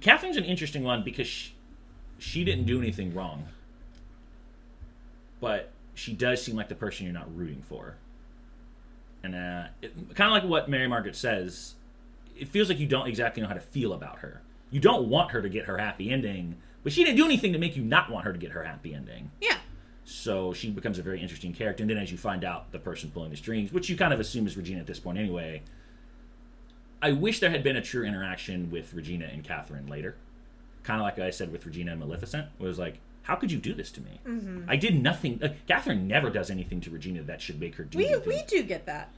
[0.00, 1.54] Catherine's an interesting one because she,
[2.18, 3.46] she didn't do anything wrong,
[5.40, 7.94] but she does seem like the person you're not rooting for.
[9.22, 9.64] And uh,
[10.14, 11.74] kind of like what Mary Margaret says,
[12.36, 14.42] it feels like you don't exactly know how to feel about her.
[14.70, 17.58] You don't want her to get her happy ending, but she didn't do anything to
[17.58, 19.30] make you not want her to get her happy ending.
[19.40, 19.56] Yeah.
[20.08, 21.82] So she becomes a very interesting character.
[21.82, 24.20] And then as you find out the person pulling the strings, which you kind of
[24.20, 25.62] assume is Regina at this point anyway,
[27.02, 30.14] I wish there had been a true interaction with Regina and Catherine later.
[30.84, 33.74] Kind of like I said with Regina and Maleficent, was like, how could you do
[33.74, 34.20] this to me?
[34.24, 34.70] Mm-hmm.
[34.70, 35.40] I did nothing.
[35.42, 38.28] Uh, Catherine never does anything to Regina that should make her do We anything.
[38.28, 39.10] we do get that.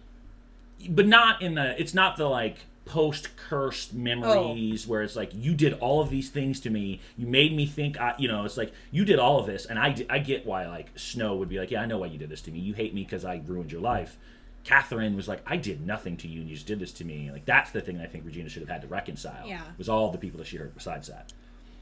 [0.89, 1.79] but not in the.
[1.79, 2.57] It's not the like
[2.89, 3.99] post cursed oh.
[3.99, 7.01] memories where it's like you did all of these things to me.
[7.17, 8.01] You made me think.
[8.01, 10.67] I, you know, it's like you did all of this, and I I get why
[10.67, 12.59] like Snow would be like, yeah, I know why you did this to me.
[12.59, 14.19] You hate me because I ruined your life.
[14.65, 17.31] Catherine was like, I did nothing to you, and you just did this to me.
[17.31, 19.47] Like that's the thing I think Regina should have had to reconcile.
[19.47, 19.63] Yeah.
[19.77, 21.33] was all the people that she hurt besides that.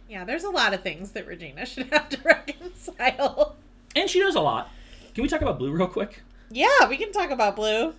[0.09, 3.57] Yeah, there's a lot of things that Regina should have to reconcile.
[3.95, 4.71] And she does a lot.
[5.15, 6.23] Can we talk about Blue real quick?
[6.51, 7.95] Yeah, we can talk about Blue.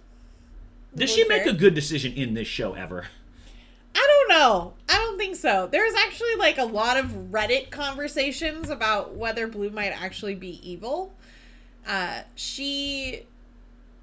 [0.98, 3.06] Does she make a good decision in this show ever?
[3.96, 4.74] I don't know.
[4.90, 5.68] I don't think so.
[5.72, 11.14] There's actually like a lot of Reddit conversations about whether Blue might actually be evil.
[11.88, 13.24] Uh, she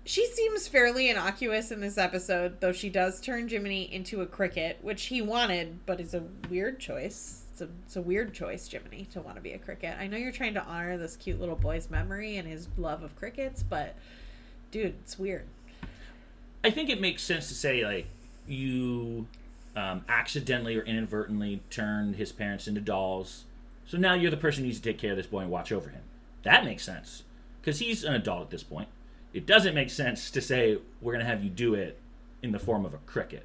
[0.04, 4.78] she seems fairly innocuous in this episode, though she does turn Jiminy into a cricket,
[4.83, 7.44] which he wanted, but is a weird choice.
[7.52, 9.96] It's a, it's a weird choice, Jiminy, to want to be a cricket.
[9.98, 13.16] I know you're trying to honor this cute little boy's memory and his love of
[13.16, 13.94] crickets, but
[14.70, 15.46] dude, it's weird.
[16.64, 18.07] I think it makes sense to say like
[18.46, 19.27] you
[19.77, 23.44] um, accidentally or inadvertently turned his parents into dolls.
[23.87, 25.70] So now you're the person who needs to take care of this boy and watch
[25.70, 26.03] over him.
[26.42, 27.24] That makes sense
[27.61, 28.88] because he's an adult at this point.
[29.35, 31.98] It doesn't make sense to say we're to have you do it
[32.42, 33.44] in the form of a cricket.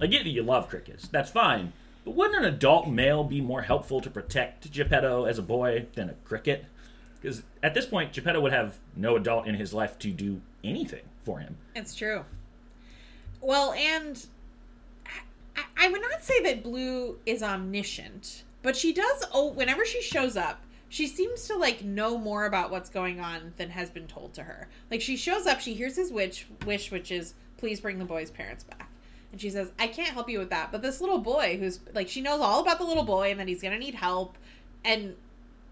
[0.00, 1.08] I get that you love crickets.
[1.08, 1.72] That's fine.
[2.04, 6.08] But wouldn't an adult male be more helpful to protect Geppetto as a boy than
[6.10, 6.64] a cricket?
[7.20, 11.02] Because at this point, Geppetto would have no adult in his life to do anything
[11.22, 11.58] for him.
[11.74, 12.24] It's true.
[13.40, 14.24] Well, and
[15.56, 19.24] I, I would not say that Blue is omniscient, but she does.
[19.32, 23.54] Oh, whenever she shows up, she seems to like know more about what's going on
[23.56, 24.68] than has been told to her.
[24.90, 28.30] Like she shows up, she hears his wish, wish, which is please bring the boy's
[28.30, 28.88] parents back.
[29.32, 30.72] And she says, I can't help you with that.
[30.72, 33.46] But this little boy who's like, she knows all about the little boy and that
[33.48, 34.36] he's going to need help.
[34.84, 35.14] And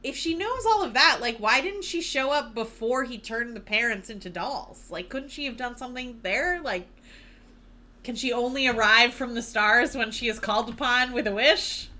[0.04, 3.56] if she knows all of that, like, why didn't she show up before he turned
[3.56, 4.86] the parents into dolls?
[4.90, 6.60] Like, couldn't she have done something there?
[6.62, 6.86] Like,
[8.08, 11.90] can she only arrive from the stars when she is called upon with a wish?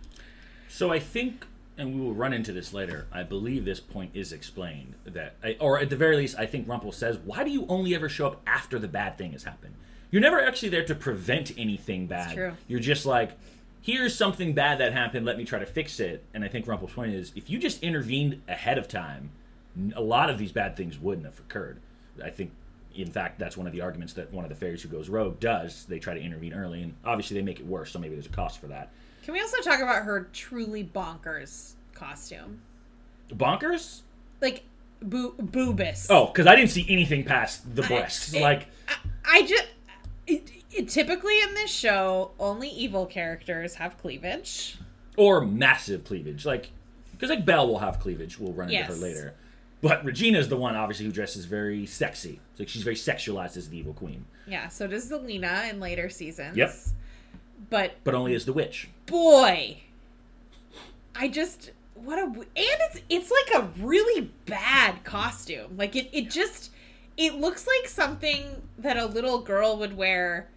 [0.67, 3.07] So I think, and we will run into this later.
[3.13, 6.93] I believe this point is explained that, or at the very least, I think Rumple
[6.93, 9.75] says, "Why do you only ever show up after the bad thing has happened?
[10.11, 12.33] You're never actually there to prevent anything bad.
[12.33, 12.53] true.
[12.69, 13.33] You're just like."
[13.83, 15.27] Here's something bad that happened.
[15.27, 16.25] Let me try to fix it.
[16.33, 19.31] And I think Rumple's point is, if you just intervened ahead of time,
[19.95, 21.81] a lot of these bad things wouldn't have occurred.
[22.23, 22.53] I think,
[22.95, 25.39] in fact, that's one of the arguments that one of the fairies who goes rogue
[25.41, 25.85] does.
[25.87, 27.91] They try to intervene early, and obviously they make it worse.
[27.93, 28.91] So maybe there's a cost for that.
[29.25, 32.61] Can we also talk about her truly bonkers costume?
[33.31, 34.01] Bonkers?
[34.41, 34.65] Like,
[35.03, 36.07] boo- boobus.
[36.11, 38.33] Oh, because I didn't see anything past the I- breasts.
[38.35, 38.95] it- like, I,
[39.27, 39.67] I just.
[40.27, 44.77] It, it, typically in this show, only evil characters have cleavage.
[45.17, 46.45] or massive cleavage.
[46.45, 46.71] Like,
[47.13, 48.39] because like Belle will have cleavage.
[48.39, 49.35] We'll run into her later.
[49.81, 52.41] But Regina is the one, obviously, who dresses very sexy.
[52.59, 56.57] Like she's very sexualized as the evil queen, Yeah, so does Zelena in later seasons.
[56.57, 56.75] Yep.
[57.71, 58.89] But but only as the witch.
[59.07, 59.79] boy,
[61.15, 65.77] I just what a and it's it's like a really bad costume.
[65.77, 66.71] Like it it just
[67.17, 70.49] it looks like something that a little girl would wear.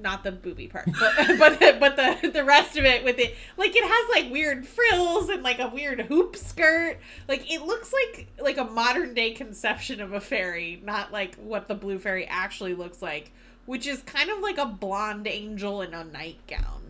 [0.00, 3.34] Not the booby part, but but the, but the the rest of it with it,
[3.58, 6.98] like it has like weird frills and like a weird hoop skirt.
[7.28, 11.68] Like it looks like like a modern day conception of a fairy, not like what
[11.68, 13.30] the blue fairy actually looks like,
[13.66, 16.88] which is kind of like a blonde angel in a nightgown.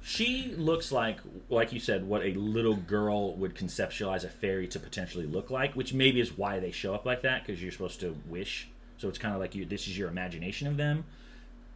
[0.00, 1.18] She looks like,
[1.50, 5.74] like you said, what a little girl would conceptualize a fairy to potentially look like,
[5.74, 8.70] which maybe is why they show up like that because you're supposed to wish.
[8.96, 9.66] So it's kind of like you.
[9.66, 11.04] This is your imagination of them.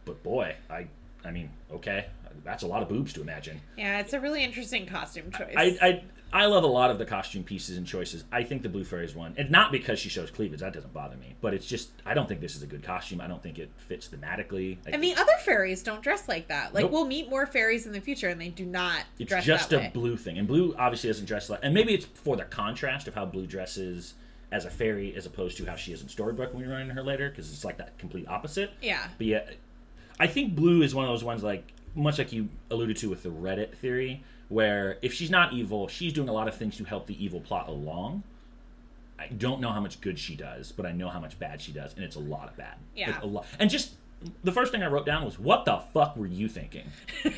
[0.05, 0.87] But boy, I,
[1.25, 2.07] I mean, okay,
[2.43, 3.61] that's a lot of boobs to imagine.
[3.77, 5.53] Yeah, it's a really interesting costume choice.
[5.55, 6.03] I, I
[6.35, 8.23] I love a lot of the costume pieces and choices.
[8.31, 10.61] I think the Blue Fairy is one, and not because she shows cleavage.
[10.61, 11.35] That doesn't bother me.
[11.41, 13.21] But it's just I don't think this is a good costume.
[13.21, 14.77] I don't think it fits thematically.
[14.87, 16.73] I and the other fairies don't dress like that.
[16.73, 16.91] Like Nope.
[16.91, 19.75] we'll meet more fairies in the future, and they do not it's dress just that
[19.75, 19.91] a way.
[19.93, 21.59] blue thing, and blue obviously doesn't dress like.
[21.61, 24.15] And maybe it's for the contrast of how blue dresses
[24.51, 26.93] as a fairy, as opposed to how she is in Storybook when we run into
[26.95, 28.71] her later, because it's like that complete opposite.
[28.81, 29.49] yeah, But yeah,
[30.19, 33.23] I think Blue is one of those ones like much like you alluded to with
[33.23, 36.83] the Reddit theory, where if she's not evil, she's doing a lot of things to
[36.83, 38.23] help the evil plot along.
[39.19, 41.71] I don't know how much good she does, but I know how much bad she
[41.71, 42.75] does, and it's a lot of bad.
[42.95, 43.11] Yeah.
[43.11, 43.45] Like, a lot.
[43.59, 43.93] And just
[44.43, 46.85] the first thing I wrote down was, "What the fuck were you thinking?"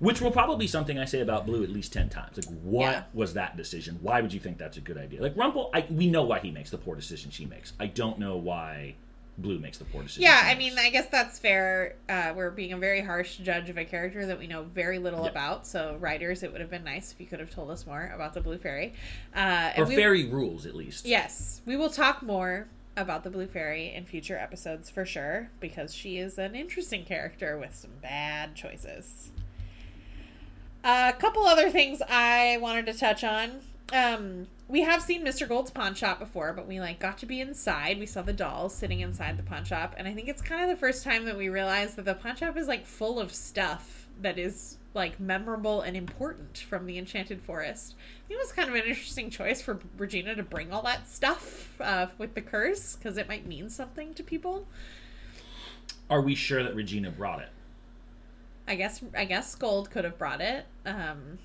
[0.00, 2.36] Which will probably be something I say about Blue at least ten times.
[2.38, 3.02] Like, what Yeah.
[3.12, 3.98] was that decision?
[4.00, 5.20] Why would you think that's a good idea?
[5.20, 7.74] Like Rumple, I, we know why he makes the poor decision she makes.
[7.78, 8.94] I don't know why
[9.40, 10.22] Blue makes the poor decision.
[10.22, 10.42] yeah.
[10.44, 10.78] I mean.
[10.78, 11.96] I guess that's fair.
[12.08, 15.26] Uh, we're being a very harsh judge of a character that we know very little
[15.26, 15.66] about.
[15.66, 18.34] So, writers, it would have been nice if you could have told us more about
[18.34, 18.94] the blue fairy.
[19.34, 21.06] Uh, or we- fairy rules at least.
[21.06, 25.94] Yes, we will talk more about the Blue Fairy in future episodes for sure because
[25.94, 29.30] she is an interesting character with some bad choices.
[30.84, 33.60] A couple other things I wanted to touch on.
[33.92, 35.48] Um, we have seen Mr.
[35.48, 37.98] Gold's pawn shop before, but we like got to be inside.
[37.98, 40.68] We saw the dolls sitting inside the pawn shop, and I think it's kind of
[40.68, 44.06] the first time that we realized that the pawn shop is like full of stuff
[44.22, 47.94] that is like memorable and important from the Enchanted Forest.
[47.98, 51.08] I think it was kind of an interesting choice for Regina to bring all that
[51.08, 54.68] stuff uh, with the curse because it might mean something to people.
[56.08, 57.48] Are we sure that Regina brought it?
[58.68, 60.64] I guess I guess Gold could have brought it.
[60.86, 61.38] Um,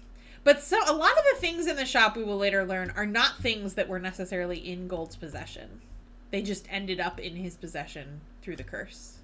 [0.45, 3.05] but so a lot of the things in the shop we will later learn are
[3.05, 5.81] not things that were necessarily in Gold's possession.
[6.31, 9.17] They just ended up in his possession through the curse.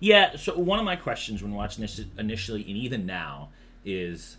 [0.00, 0.36] Yeah.
[0.36, 3.50] So one of my questions when watching this initially and even now
[3.84, 4.38] is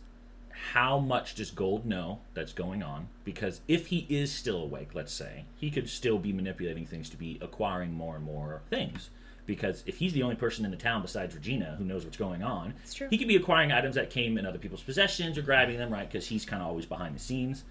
[0.72, 3.08] how much does Gold know that's going on?
[3.24, 7.18] Because if he is still awake, let's say, he could still be manipulating things to
[7.18, 9.10] be acquiring more and more things.
[9.46, 12.44] Because if he's the only person in the town besides Regina who knows what's going
[12.44, 12.74] on,
[13.10, 16.10] he could be acquiring items that came in other people's possessions or grabbing them, right?
[16.10, 17.64] Because he's kind of always behind the scenes.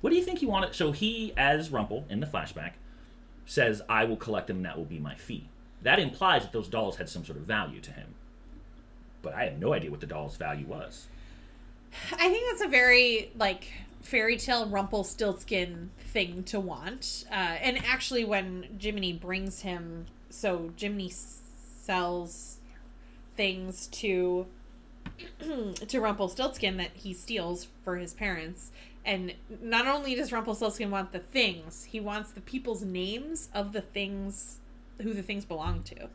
[0.00, 0.74] What do you think he wanted?
[0.74, 2.72] So he, as Rumple in the flashback,
[3.44, 5.48] says, "I will collect them, and that will be my fee."
[5.82, 8.14] That implies that those dolls had some sort of value to him.
[9.22, 11.08] But I have no idea what the doll's value was.
[12.12, 13.66] I think that's a very like
[14.02, 17.24] fairy tale Rumpelstiltskin thing to want.
[17.30, 21.40] Uh, and actually, when Jiminy brings him, so Jiminy s-
[21.82, 22.58] sells
[23.36, 24.46] things to
[25.88, 28.70] to Rumpelstiltskin that he steals for his parents.
[29.04, 33.80] And not only does Rumpelstiltskin want the things, he wants the people's names of the
[33.80, 34.58] things
[35.00, 36.08] who the things belong to.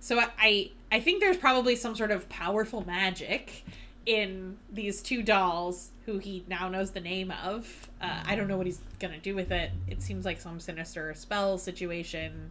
[0.00, 3.64] So I, I I think there's probably some sort of powerful magic
[4.06, 7.88] in these two dolls who he now knows the name of.
[8.00, 9.70] Uh, I don't know what he's gonna do with it.
[9.86, 12.50] It seems like some sinister spell situation.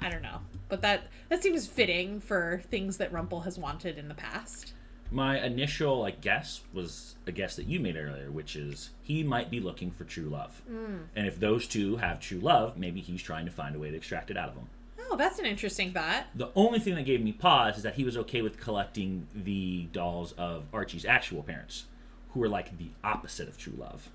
[0.00, 4.08] I don't know, but that that seems fitting for things that Rumple has wanted in
[4.08, 4.72] the past.
[5.12, 9.50] My initial like guess was a guess that you made earlier, which is he might
[9.50, 10.98] be looking for true love, hmm.
[11.16, 13.96] and if those two have true love, maybe he's trying to find a way to
[13.96, 14.68] extract it out of them.
[15.10, 16.26] Oh, that's an interesting thought.
[16.36, 19.88] The only thing that gave me pause is that he was okay with collecting the
[19.92, 21.86] dolls of Archie's actual parents,
[22.32, 24.08] who are like the opposite of true love.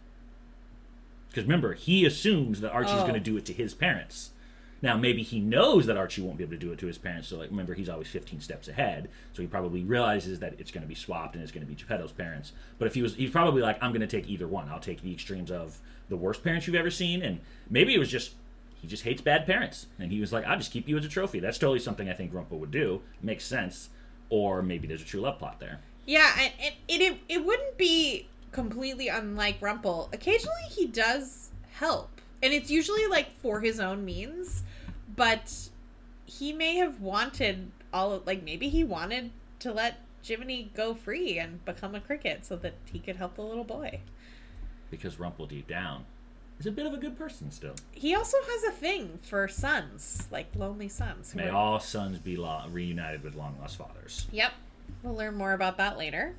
[1.27, 3.01] Because remember, he assumes that Archie's Oh.
[3.01, 4.31] going to do it to his parents.
[4.81, 7.29] Now, maybe he knows that Archie won't be able to do it to his parents.
[7.29, 9.09] So, like, remember, he's always 15 steps ahead.
[9.33, 11.75] So he probably realizes that it's going to be swapped and it's going to be
[11.75, 12.51] Geppetto's parents.
[12.77, 14.69] But if he was, he's probably like, I'm going to take either one.
[14.69, 18.09] I'll take the extremes of the worst parents you've ever seen, and maybe it was
[18.09, 18.33] just
[18.81, 21.09] he just hates bad parents, and he was like, I'll just keep you as a
[21.09, 21.39] trophy.
[21.39, 23.01] That's totally something I think Rumple would do.
[23.21, 23.89] Makes sense.
[24.29, 25.79] Or maybe there's a true love plot there.
[26.05, 26.53] Yeah, and
[26.87, 30.09] it, it it wouldn't be completely unlike Rumple.
[30.13, 34.61] Occasionally he does help, and it's usually like for his own means,
[35.15, 35.51] but
[36.25, 41.39] he may have wanted all of, like maybe he wanted to let Jiminy go free
[41.39, 43.99] and become a cricket so that he could help the little boy.
[44.91, 46.05] Because Rumple deep down
[46.59, 47.73] is a bit of a good person still.
[47.91, 51.33] He also has a thing for sons, like lonely sons.
[51.33, 54.27] May are- all sons be lo- reunited with long lost fathers.
[54.31, 54.51] Yep.
[55.01, 56.35] We'll learn more about that later.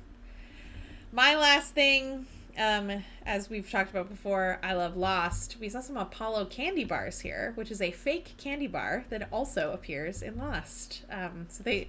[1.11, 2.25] My last thing,
[2.57, 5.57] um, as we've talked about before, I love Lost.
[5.59, 9.71] We saw some Apollo candy bars here, which is a fake candy bar that also
[9.71, 11.03] appears in Lost.
[11.11, 11.87] Um, so they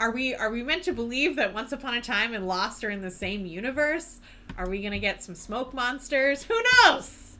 [0.00, 2.90] are we are we meant to believe that Once Upon a Time and Lost are
[2.90, 4.20] in the same universe?
[4.58, 6.42] Are we gonna get some smoke monsters?
[6.42, 7.36] Who knows?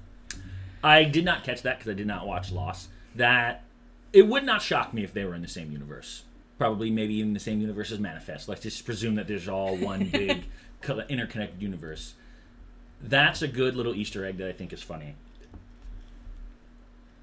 [0.82, 2.88] I did not catch that because I did not watch Lost.
[3.16, 3.64] That
[4.12, 6.24] it would not shock me if they were in the same universe.
[6.56, 8.48] Probably, maybe even the same universe as Manifest.
[8.48, 10.46] Let's just presume that there's all one big
[11.08, 12.14] interconnected universe.
[13.06, 15.14] That's a good little Easter egg that I think is funny.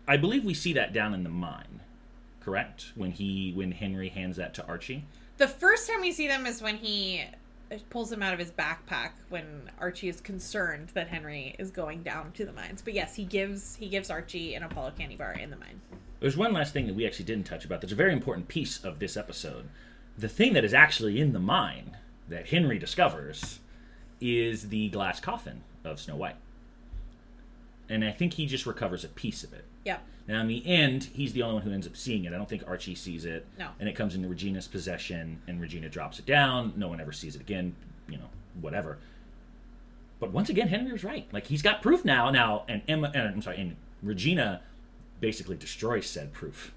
[0.07, 1.81] I believe we see that down in the mine,
[2.39, 2.91] correct?
[2.93, 5.05] When he when Henry hands that to Archie.
[5.37, 7.23] The first time we see them is when he
[7.71, 12.03] uh, pulls him out of his backpack when Archie is concerned that Henry is going
[12.03, 12.83] down to the mines.
[12.83, 15.81] But yes, he gives he gives Archie an Apollo candy bar in the mine.
[16.19, 18.83] There's one last thing that we actually didn't touch about that's a very important piece
[18.83, 19.67] of this episode.
[20.15, 21.97] The thing that is actually in the mine
[22.29, 23.59] that Henry discovers
[24.19, 26.35] is the glass coffin of Snow White.
[27.89, 29.65] And I think he just recovers a piece of it.
[29.83, 29.97] Yeah.
[30.27, 32.33] Now, in the end, he's the only one who ends up seeing it.
[32.33, 33.45] I don't think Archie sees it.
[33.59, 33.69] No.
[33.79, 36.73] And it comes into Regina's possession, and Regina drops it down.
[36.77, 37.75] No one ever sees it again,
[38.07, 38.29] you know,
[38.61, 38.99] whatever.
[40.19, 41.27] But once again, Henry was right.
[41.33, 42.29] Like, he's got proof now.
[42.29, 44.61] Now, and Emma, and, I'm sorry, and Regina
[45.19, 46.73] basically destroys said proof.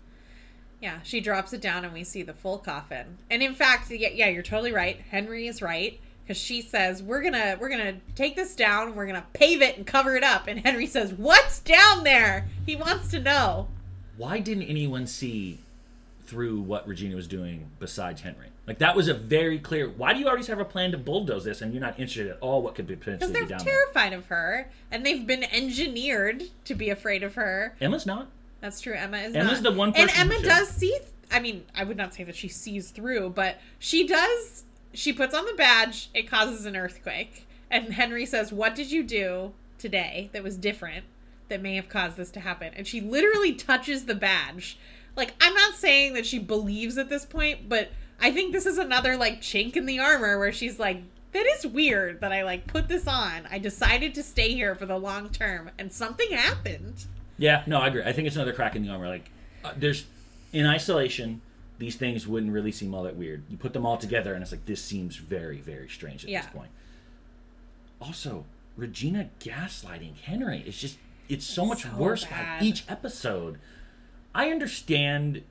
[0.81, 3.19] Yeah, she drops it down and we see the full coffin.
[3.31, 5.01] And in fact, yeah, yeah you're totally right.
[5.11, 8.94] Henry is right because she says we're gonna we're gonna take this down.
[8.94, 10.46] We're gonna pave it and cover it up.
[10.48, 13.68] And Henry says, "What's down there?" He wants to know.
[14.16, 15.58] Why didn't anyone see
[16.26, 18.48] through what Regina was doing besides Henry?
[18.66, 19.90] Like, that was a very clear.
[19.90, 22.38] Why do you always have a plan to bulldoze this and you're not interested at
[22.40, 23.74] all what could be Because potentially they're be down there?
[23.74, 27.74] terrified of her, and they've been engineered to be afraid of her.
[27.80, 28.28] Emma's not.
[28.62, 28.94] That's true.
[28.94, 29.34] Emma is.
[29.34, 29.72] Emma's not.
[29.72, 30.98] the one and Emma does see.
[31.31, 34.64] I mean, I would not say that she sees through, but she does.
[34.95, 36.09] She puts on the badge.
[36.15, 41.05] It causes an earthquake, and Henry says, "What did you do today that was different
[41.49, 44.79] that may have caused this to happen?" And she literally touches the badge.
[45.17, 47.90] Like, I'm not saying that she believes at this point, but
[48.21, 51.03] I think this is another like chink in the armor where she's like.
[51.33, 53.49] That is weird that I like put this on.
[53.51, 57.07] I decided to stay here for the long term and something happened.
[57.38, 58.05] Yeah, no, I agree.
[58.05, 59.09] I think it's another crack in the armor.
[59.09, 59.29] Like,
[59.65, 60.05] uh, there's
[60.53, 61.40] in isolation,
[61.79, 63.42] these things wouldn't really seem all that weird.
[63.48, 66.42] You put them all together, and it's like this seems very, very strange at Yeah.
[66.42, 66.70] this point.
[68.00, 68.44] Also,
[68.77, 70.98] Regina gaslighting Henry is just
[71.29, 72.60] it's so much So worse bad.
[72.60, 73.58] by each episode.
[74.35, 75.42] I understand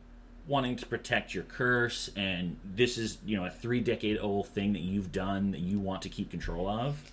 [0.46, 4.74] wanting to protect your curse, and this is you know a three decade old thing
[4.74, 7.12] that you've done that you want to keep control of.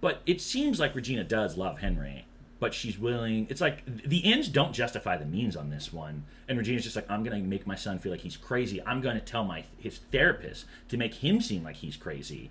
[0.00, 2.24] But it seems like Regina does love Henry,
[2.62, 3.48] but she's willing.
[3.50, 7.10] It's like the ends don't justify the means on this one, and Regina's just like,
[7.10, 8.80] I'm gonna make my son feel like he's crazy.
[8.86, 12.50] I'm gonna tell my his therapist to make him seem like he's crazy.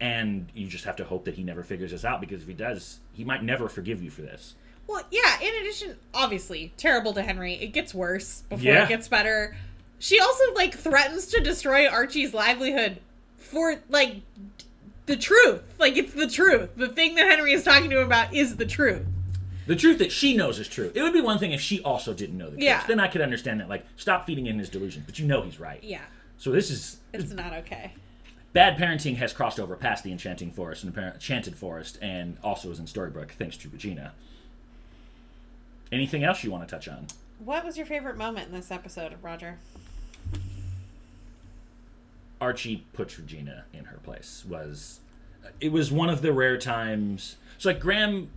[0.00, 2.54] And you just have to hope that he never figures this out because if he
[2.54, 4.56] does, he might never forgive you for this.
[4.88, 7.54] Well, yeah, in addition, obviously, terrible to Henry.
[7.54, 8.84] It gets worse before Yeah.
[8.84, 9.56] it gets better.
[10.00, 12.98] She also, like, threatens to destroy Archie's livelihood
[13.38, 14.16] for, like,
[15.06, 15.62] the truth.
[15.78, 16.70] Like, it's the truth.
[16.76, 19.06] The thing that Henry is talking to him about is the truth.
[19.66, 20.92] The truth that she knows is true.
[20.94, 22.62] It would be one thing if she also didn't know the truth.
[22.62, 22.86] Yeah.
[22.86, 23.68] Then I could understand that.
[23.68, 25.82] Like, stop feeding in his delusion, but you know he's right.
[25.82, 26.02] Yeah,
[26.38, 27.92] So this is it's not okay.
[28.52, 32.70] bad parenting has crossed over past the enchanting forest and the enchanted forest, and also
[32.70, 34.12] is in Storybrooke thanks to Regina.
[35.90, 37.06] Anything else you want to touch on?
[37.38, 39.58] What was your favorite moment in this episode, Roger?
[42.40, 44.44] Archie puts Regina in her place.
[44.48, 45.00] Was
[45.60, 47.36] it was one of the rare times.
[47.58, 48.30] So like Graham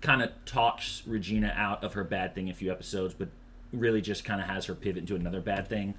[0.00, 3.28] kind of talks Regina out of her bad thing a few episodes, but
[3.72, 5.94] really just kind of has her pivot into another bad thing.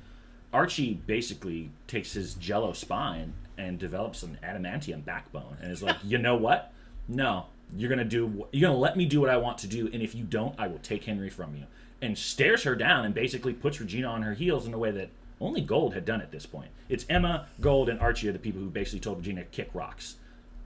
[0.52, 6.18] Archie basically takes his jello spine and develops an adamantium backbone and is like, you
[6.18, 6.74] know what?
[7.08, 8.48] No, you're gonna do.
[8.52, 10.68] You're gonna let me do what I want to do, and if you don't, I
[10.68, 11.66] will take Henry from you.
[12.02, 15.10] And stares her down and basically puts Regina on her heels in a way that
[15.42, 16.70] only Gold had done at this point.
[16.90, 20.16] It's Emma, Gold, and Archie are the people who basically told Regina to kick rocks.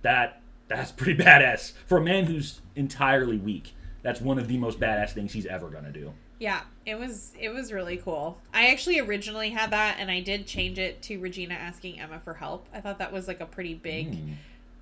[0.02, 3.74] That that's pretty badass for a man who's entirely weak.
[4.02, 6.14] That's one of the most badass things he's ever gonna do.
[6.40, 8.38] Yeah, it was it was really cool.
[8.54, 12.34] I actually originally had that, and I did change it to Regina asking Emma for
[12.34, 12.68] help.
[12.74, 14.32] I thought that was like a pretty big, hmm.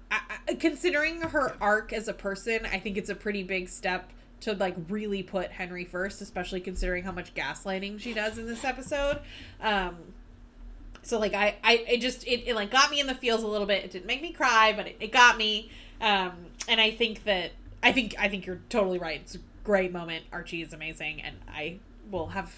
[0.10, 2.66] I, I, considering her arc as a person.
[2.66, 4.10] I think it's a pretty big step
[4.42, 8.64] to like really put Henry first, especially considering how much gaslighting she does in this
[8.64, 9.20] episode.
[9.62, 9.98] Um,
[11.04, 13.48] so like I, I it just it, it like got me in the feels a
[13.48, 13.84] little bit.
[13.84, 15.72] It didn't make me cry, but it, it got me.
[16.00, 16.34] Um,
[16.68, 19.22] and I think that I think I think you're totally right.
[19.22, 20.26] It's a great moment.
[20.32, 21.80] Archie is amazing, and I
[22.10, 22.54] will have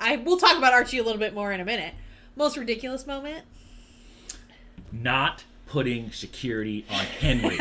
[0.00, 1.94] I will talk about Archie a little bit more in a minute.
[2.36, 3.44] Most ridiculous moment.
[4.92, 7.58] Not putting security on Henry.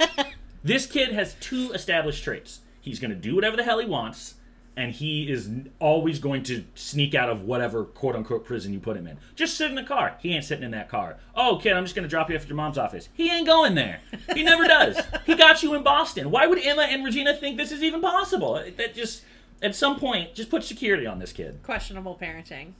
[0.64, 2.60] this kid has two established traits.
[2.88, 4.34] He's going to do whatever the hell he wants,
[4.76, 8.96] and he is always going to sneak out of whatever quote unquote prison you put
[8.96, 9.18] him in.
[9.34, 10.16] Just sit in the car.
[10.20, 11.16] He ain't sitting in that car.
[11.34, 13.08] Oh, kid, I'm just going to drop you off at your mom's office.
[13.12, 14.00] He ain't going there.
[14.34, 15.00] He never does.
[15.26, 16.30] He got you in Boston.
[16.30, 18.54] Why would Emma and Regina think this is even possible?
[18.76, 19.22] That just,
[19.62, 21.60] at some point, just put security on this kid.
[21.62, 22.72] Questionable parenting.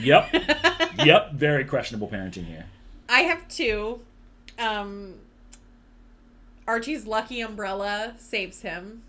[0.00, 0.32] Yep.
[1.04, 1.32] yep.
[1.34, 2.64] Very questionable parenting here.
[3.08, 4.00] I have two.
[4.58, 5.16] Um,
[6.66, 9.02] Archie's lucky umbrella saves him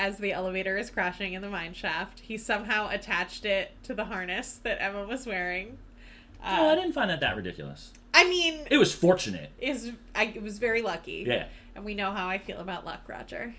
[0.00, 2.20] as the elevator is crashing in the mine shaft.
[2.20, 5.76] He somehow attached it to the harness that Emma was wearing.
[6.42, 7.92] Oh, I Uh, didn't find that that ridiculous.
[8.14, 9.50] I mean, It was fortunate.
[9.60, 11.24] is I it was very lucky.
[11.26, 11.46] Yeah.
[11.76, 13.54] and we know how I feel about luck, Roger.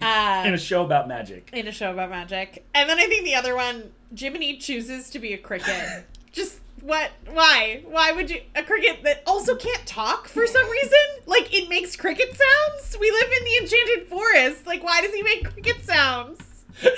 [0.00, 1.50] Uh, In a show about magic.
[1.52, 2.64] in a show about magic.
[2.74, 6.04] And then I think the other one, Jiminy chooses to be a cricket.
[6.32, 7.10] Just what?
[7.32, 7.82] Why?
[7.86, 10.98] Why would you a cricket that also can't talk for some reason?
[11.26, 12.96] Like it makes cricket sounds.
[12.98, 14.66] We live in the enchanted forest.
[14.66, 16.52] Like why does he make cricket sounds?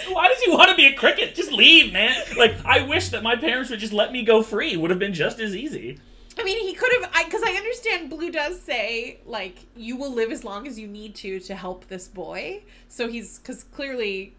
[0.09, 1.35] Why does he want to be a cricket?
[1.35, 2.15] Just leave, man.
[2.39, 4.77] Like, I wish that my parents would just let me go free.
[4.77, 5.99] Would have been just as easy.
[6.39, 7.11] I mean, he could have.
[7.15, 10.89] I because I understand Blue does say like you will live as long as you
[10.89, 12.63] need to to help this boy.
[12.89, 14.35] So he's because clearly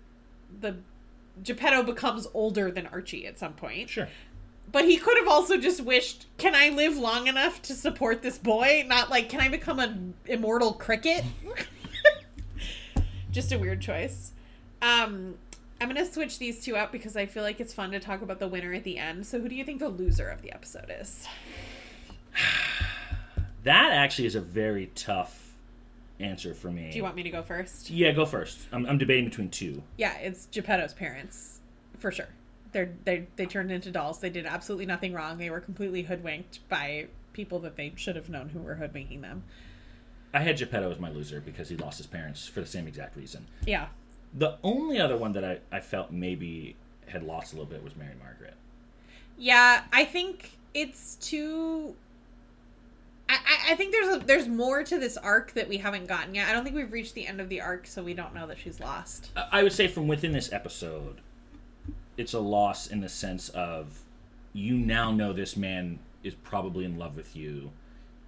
[0.61, 0.75] the
[1.43, 3.89] Geppetto becomes older than Archie at some point.
[3.89, 4.07] Sure.
[4.75, 8.37] But he could have also just wished, can I live long enough to support this
[8.37, 8.83] boy?
[8.85, 11.23] Not like, can I become an immortal cricket?
[13.31, 14.33] just a weird choice.
[14.81, 15.35] Um,
[15.79, 18.21] I'm going to switch these two up because I feel like it's fun to talk
[18.21, 19.25] about the winner at the end.
[19.25, 21.25] So, who do you think the loser of the episode is?
[23.63, 25.53] That actually is a very tough
[26.19, 26.91] answer for me.
[26.91, 27.89] Do you want me to go first?
[27.89, 28.67] Yeah, go first.
[28.73, 29.81] I'm, I'm debating between two.
[29.95, 31.61] Yeah, it's Geppetto's parents,
[31.97, 32.27] for sure.
[32.75, 34.19] They're they they turned into dolls.
[34.19, 35.37] They did absolutely nothing wrong.
[35.37, 39.43] They were completely hoodwinked by people that they should have known who were hoodwinking them.
[40.33, 43.15] I had Geppetto as my loser because he lost his parents for the same exact
[43.15, 43.47] reason.
[43.65, 43.87] Yeah,
[44.37, 46.75] The only other one that I, I felt maybe
[47.07, 48.55] had lost a little bit was Mary Margaret.
[49.37, 51.95] Yeah, I think it's too.
[53.29, 53.37] I,
[53.69, 56.49] I- think there's a, there's more to this arc that we haven't gotten yet.
[56.49, 58.59] I don't think we've reached the end of the arc, so we don't know that
[58.59, 59.31] she's lost.
[59.37, 61.21] I would say from within this episode,
[62.17, 63.99] it's a loss in the sense of
[64.53, 67.71] you now know this man is probably in love with you.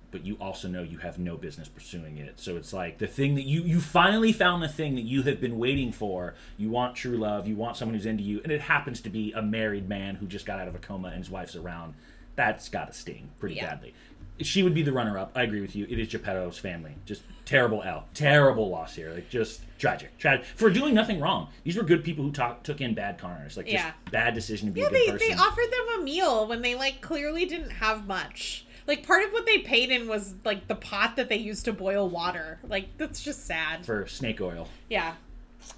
[0.10, 2.40] but you also know you have no business pursuing it.
[2.40, 5.42] So it's like the thing that you you finally found the thing that you have
[5.42, 6.34] been waiting for.
[6.58, 9.34] You want true love, you want someone who's into you, and it happens to be
[9.34, 11.94] a married man who just got out of a coma and his wife's around.
[12.38, 13.66] That's got to sting pretty Yeah.
[13.68, 13.94] badly.
[14.42, 15.32] She would be the runner up.
[15.36, 15.86] I agree with you.
[15.90, 16.96] It is Geppetto's family.
[17.06, 18.06] Just terrible L.
[18.14, 19.12] Terrible loss here.
[19.12, 20.18] Like just tragic.
[20.18, 21.50] Tragic for doing nothing wrong.
[21.64, 23.58] These were good people who talk, took in bad conners.
[23.58, 23.92] Like just Yeah.
[24.12, 25.28] bad decision to be Yeah, a good they, person.
[25.30, 28.66] they offered them a meal when they like clearly didn't have much.
[28.86, 31.74] Like part of what they paid in was like the pot that they used to
[31.74, 32.60] boil water.
[32.68, 33.86] Like that's just sad.
[33.86, 34.68] for snake oil.
[34.90, 35.14] yeah.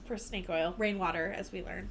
[0.06, 0.76] For snake oil.
[0.78, 1.90] Rainwater, as we learn.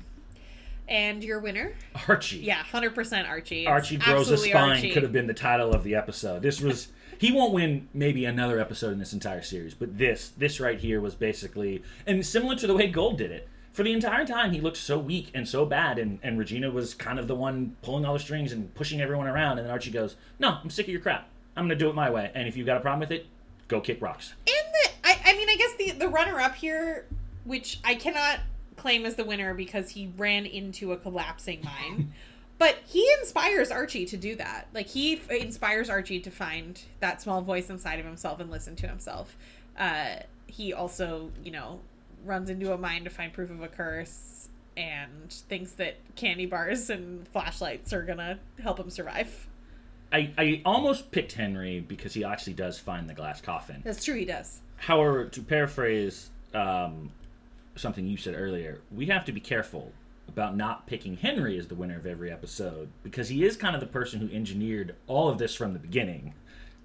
[0.88, 1.74] And your winner?
[2.08, 2.38] Archie.
[2.38, 3.62] Yeah, hundred percent Archie.
[3.62, 4.90] It's Archie grows a spine Archie.
[4.90, 6.42] could have been the title of the episode.
[6.42, 10.60] This was he won't win maybe another episode in this entire series, but this this
[10.60, 13.48] right here was basically and similar to the way Gold did it.
[13.72, 16.94] For the entire time he looked so weak and so bad and, and Regina was
[16.94, 19.90] kind of the one pulling all the strings and pushing everyone around and then Archie
[19.90, 21.28] goes, No, I'm sick of your crap.
[21.54, 22.30] I'm gonna do it my way.
[22.34, 23.26] And if you've got a problem with it,
[23.68, 24.32] go kick rocks.
[24.46, 27.04] And the I, I mean I guess the the runner up here,
[27.44, 28.40] which I cannot
[28.78, 32.12] claim as the winner because he ran into a collapsing mine.
[32.58, 34.68] but he inspires Archie to do that.
[34.74, 38.76] Like he f- inspires Archie to find that small voice inside of himself and listen
[38.76, 39.36] to himself.
[39.78, 40.16] Uh,
[40.46, 41.80] he also, you know,
[42.24, 46.88] runs into a mine to find proof of a curse and thinks that candy bars
[46.90, 49.48] and flashlights are gonna help him survive.
[50.12, 53.82] I, I almost picked Henry because he actually does find the glass coffin.
[53.84, 54.60] That's true, he does.
[54.76, 57.10] However, to paraphrase um,
[57.78, 59.92] something you said earlier, we have to be careful
[60.28, 63.80] about not picking Henry as the winner of every episode because he is kind of
[63.80, 66.34] the person who engineered all of this from the beginning,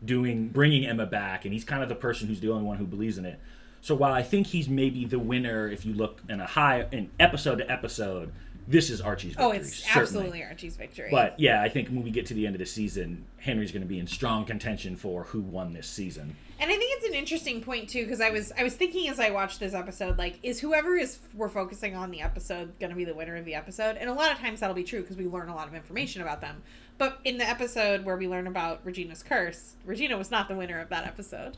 [0.04, 2.86] doing bringing Emma back, and he's kind of the person who's the only one who
[2.86, 3.40] believes in it.
[3.82, 7.12] So while I think he's maybe the winner, if you look in a high in
[7.20, 8.32] episode to episode,
[8.68, 9.60] this is Archie's oh, victory.
[9.60, 10.02] Oh, it's certainly.
[10.02, 11.10] absolutely Archie's victory.
[11.12, 13.82] But yeah, I think when we get to the end of the season, Henry's going
[13.82, 16.36] to be in strong contention for who won this season.
[16.60, 19.20] And I think it's an interesting point too, because I was I was thinking as
[19.20, 22.96] I watched this episode, like, is whoever is we're focusing on the episode going to
[22.96, 23.98] be the winner of the episode?
[23.98, 26.22] And a lot of times that'll be true because we learn a lot of information
[26.22, 26.64] about them.
[26.98, 30.80] But in the episode where we learn about Regina's curse, Regina was not the winner
[30.80, 31.58] of that episode.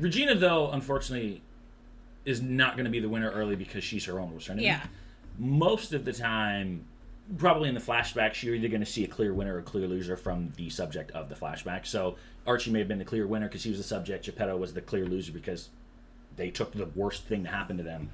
[0.00, 1.42] Regina, though, unfortunately,
[2.24, 4.64] is not going to be the winner early because she's her own worst enemy.
[4.64, 4.82] Yeah.
[5.38, 6.84] Most of the time,
[7.38, 9.86] probably in the flashbacks, you're either going to see a clear winner or a clear
[9.86, 11.86] loser from the subject of the flashback.
[11.86, 12.16] So
[12.46, 14.24] Archie may have been the clear winner because he was the subject.
[14.24, 15.70] Geppetto was the clear loser because
[16.36, 18.10] they took the worst thing to happen to them.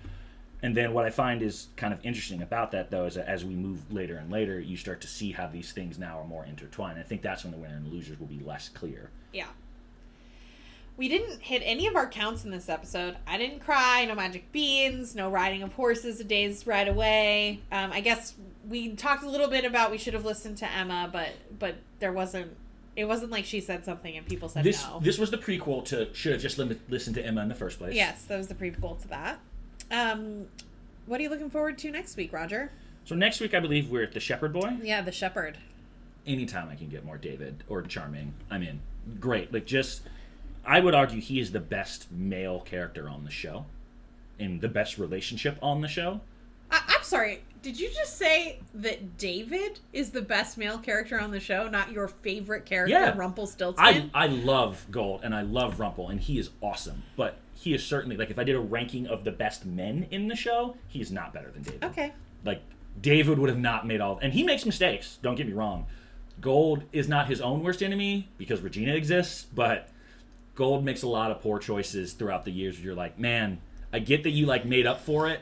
[0.63, 3.45] And then what I find is kind of interesting about that, though, is that as
[3.45, 6.47] we move later and later, you start to see how these things now are more
[6.47, 6.99] intertwined.
[6.99, 9.11] I think that's when the winner and losers will be less clear.
[9.33, 9.49] Yeah.
[10.97, 13.17] We didn't hit any of our counts in this episode.
[13.27, 17.61] I didn't cry, no magic beans, no riding of horses a day's ride away.
[17.71, 18.35] Um, I guess
[18.67, 22.13] we talked a little bit about we should have listened to Emma, but but there
[22.13, 22.57] wasn't.
[22.97, 24.99] It wasn't like she said something and people said This no.
[25.01, 26.57] this was the prequel to should have just
[26.89, 27.95] listened to Emma in the first place.
[27.95, 29.39] yes, that was the prequel to that.
[29.91, 30.47] Um,
[31.05, 32.73] what are you looking forward to next week, Roger?
[33.05, 34.79] So next week, I believe we're at the Shepherd Boy.
[34.83, 35.59] Yeah, the shepherd.
[36.27, 38.81] Anytime I can get more David or Charming, I'm in.
[39.21, 39.53] Great.
[39.53, 40.01] Like just,
[40.67, 43.67] I would argue he is the best male character on the show,
[44.39, 46.21] and the best relationship on the show.
[46.71, 47.43] I- I'm sorry.
[47.63, 51.91] Did you just say that David is the best male character on the show, not
[51.91, 53.11] your favorite character, Yeah.
[53.13, 54.11] I Rumpelstiltskin?
[54.15, 58.17] I love Gold and I love Rumple and he is awesome, but he is certainly
[58.17, 61.11] like if I did a ranking of the best men in the show, he is
[61.11, 61.85] not better than David.
[61.85, 62.13] okay.
[62.45, 62.63] like
[63.01, 65.87] David would have not made all and he makes mistakes, don't get me wrong.
[66.41, 69.89] Gold is not his own worst enemy because Regina exists, but
[70.57, 73.61] Gold makes a lot of poor choices throughout the years where you're like, man,
[73.93, 75.41] I get that you like made up for it.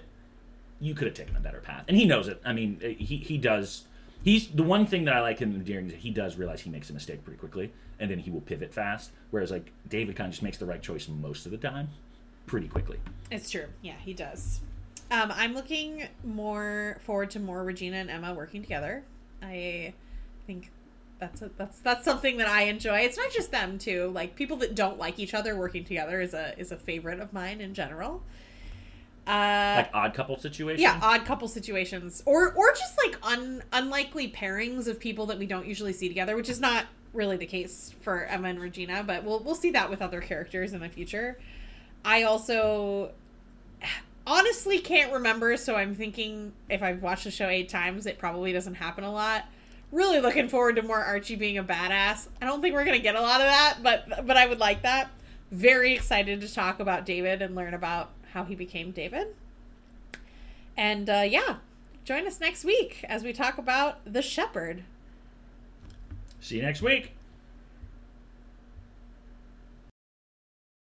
[0.80, 1.84] You could have taken a better path.
[1.88, 2.42] And he knows it.
[2.44, 3.84] I mean, eh, he he does
[4.22, 6.70] he's the one thing that I like him endearing is that he does realize he
[6.70, 9.12] makes a mistake pretty quickly and then he will pivot fast.
[9.30, 11.88] Whereas like David kind of just makes the right choice most of the time
[12.46, 12.98] pretty quickly.
[13.30, 13.66] It's true.
[13.82, 14.60] Yeah, he does.
[15.10, 19.04] Um, I'm looking more forward to more Regina and Emma working together.
[19.42, 19.92] I
[20.46, 20.70] think
[21.24, 22.98] that's a, that's that's something that I enjoy.
[23.00, 24.10] It's not just them too.
[24.14, 27.32] Like people that don't like each other working together is a is a favorite of
[27.32, 28.22] mine in general.
[29.26, 30.82] Uh, Like odd couple situation.
[30.82, 35.46] yeah, odd couple situations, or or just like un, unlikely pairings of people that we
[35.46, 39.24] don't usually see together, which is not really the case for Emma and Regina, but
[39.24, 41.38] we'll we'll see that with other characters in the future.
[42.04, 43.12] I also
[44.26, 48.52] honestly can't remember, so I'm thinking if I've watched the show eight times, it probably
[48.52, 49.44] doesn't happen a lot.
[49.94, 52.26] Really looking forward to more Archie being a badass.
[52.42, 54.82] I don't think we're gonna get a lot of that, but but I would like
[54.82, 55.08] that.
[55.52, 59.28] Very excited to talk about David and learn about how he became David.
[60.76, 61.58] And uh, yeah,
[62.04, 64.82] join us next week as we talk about the shepherd.
[66.40, 67.12] See you next week.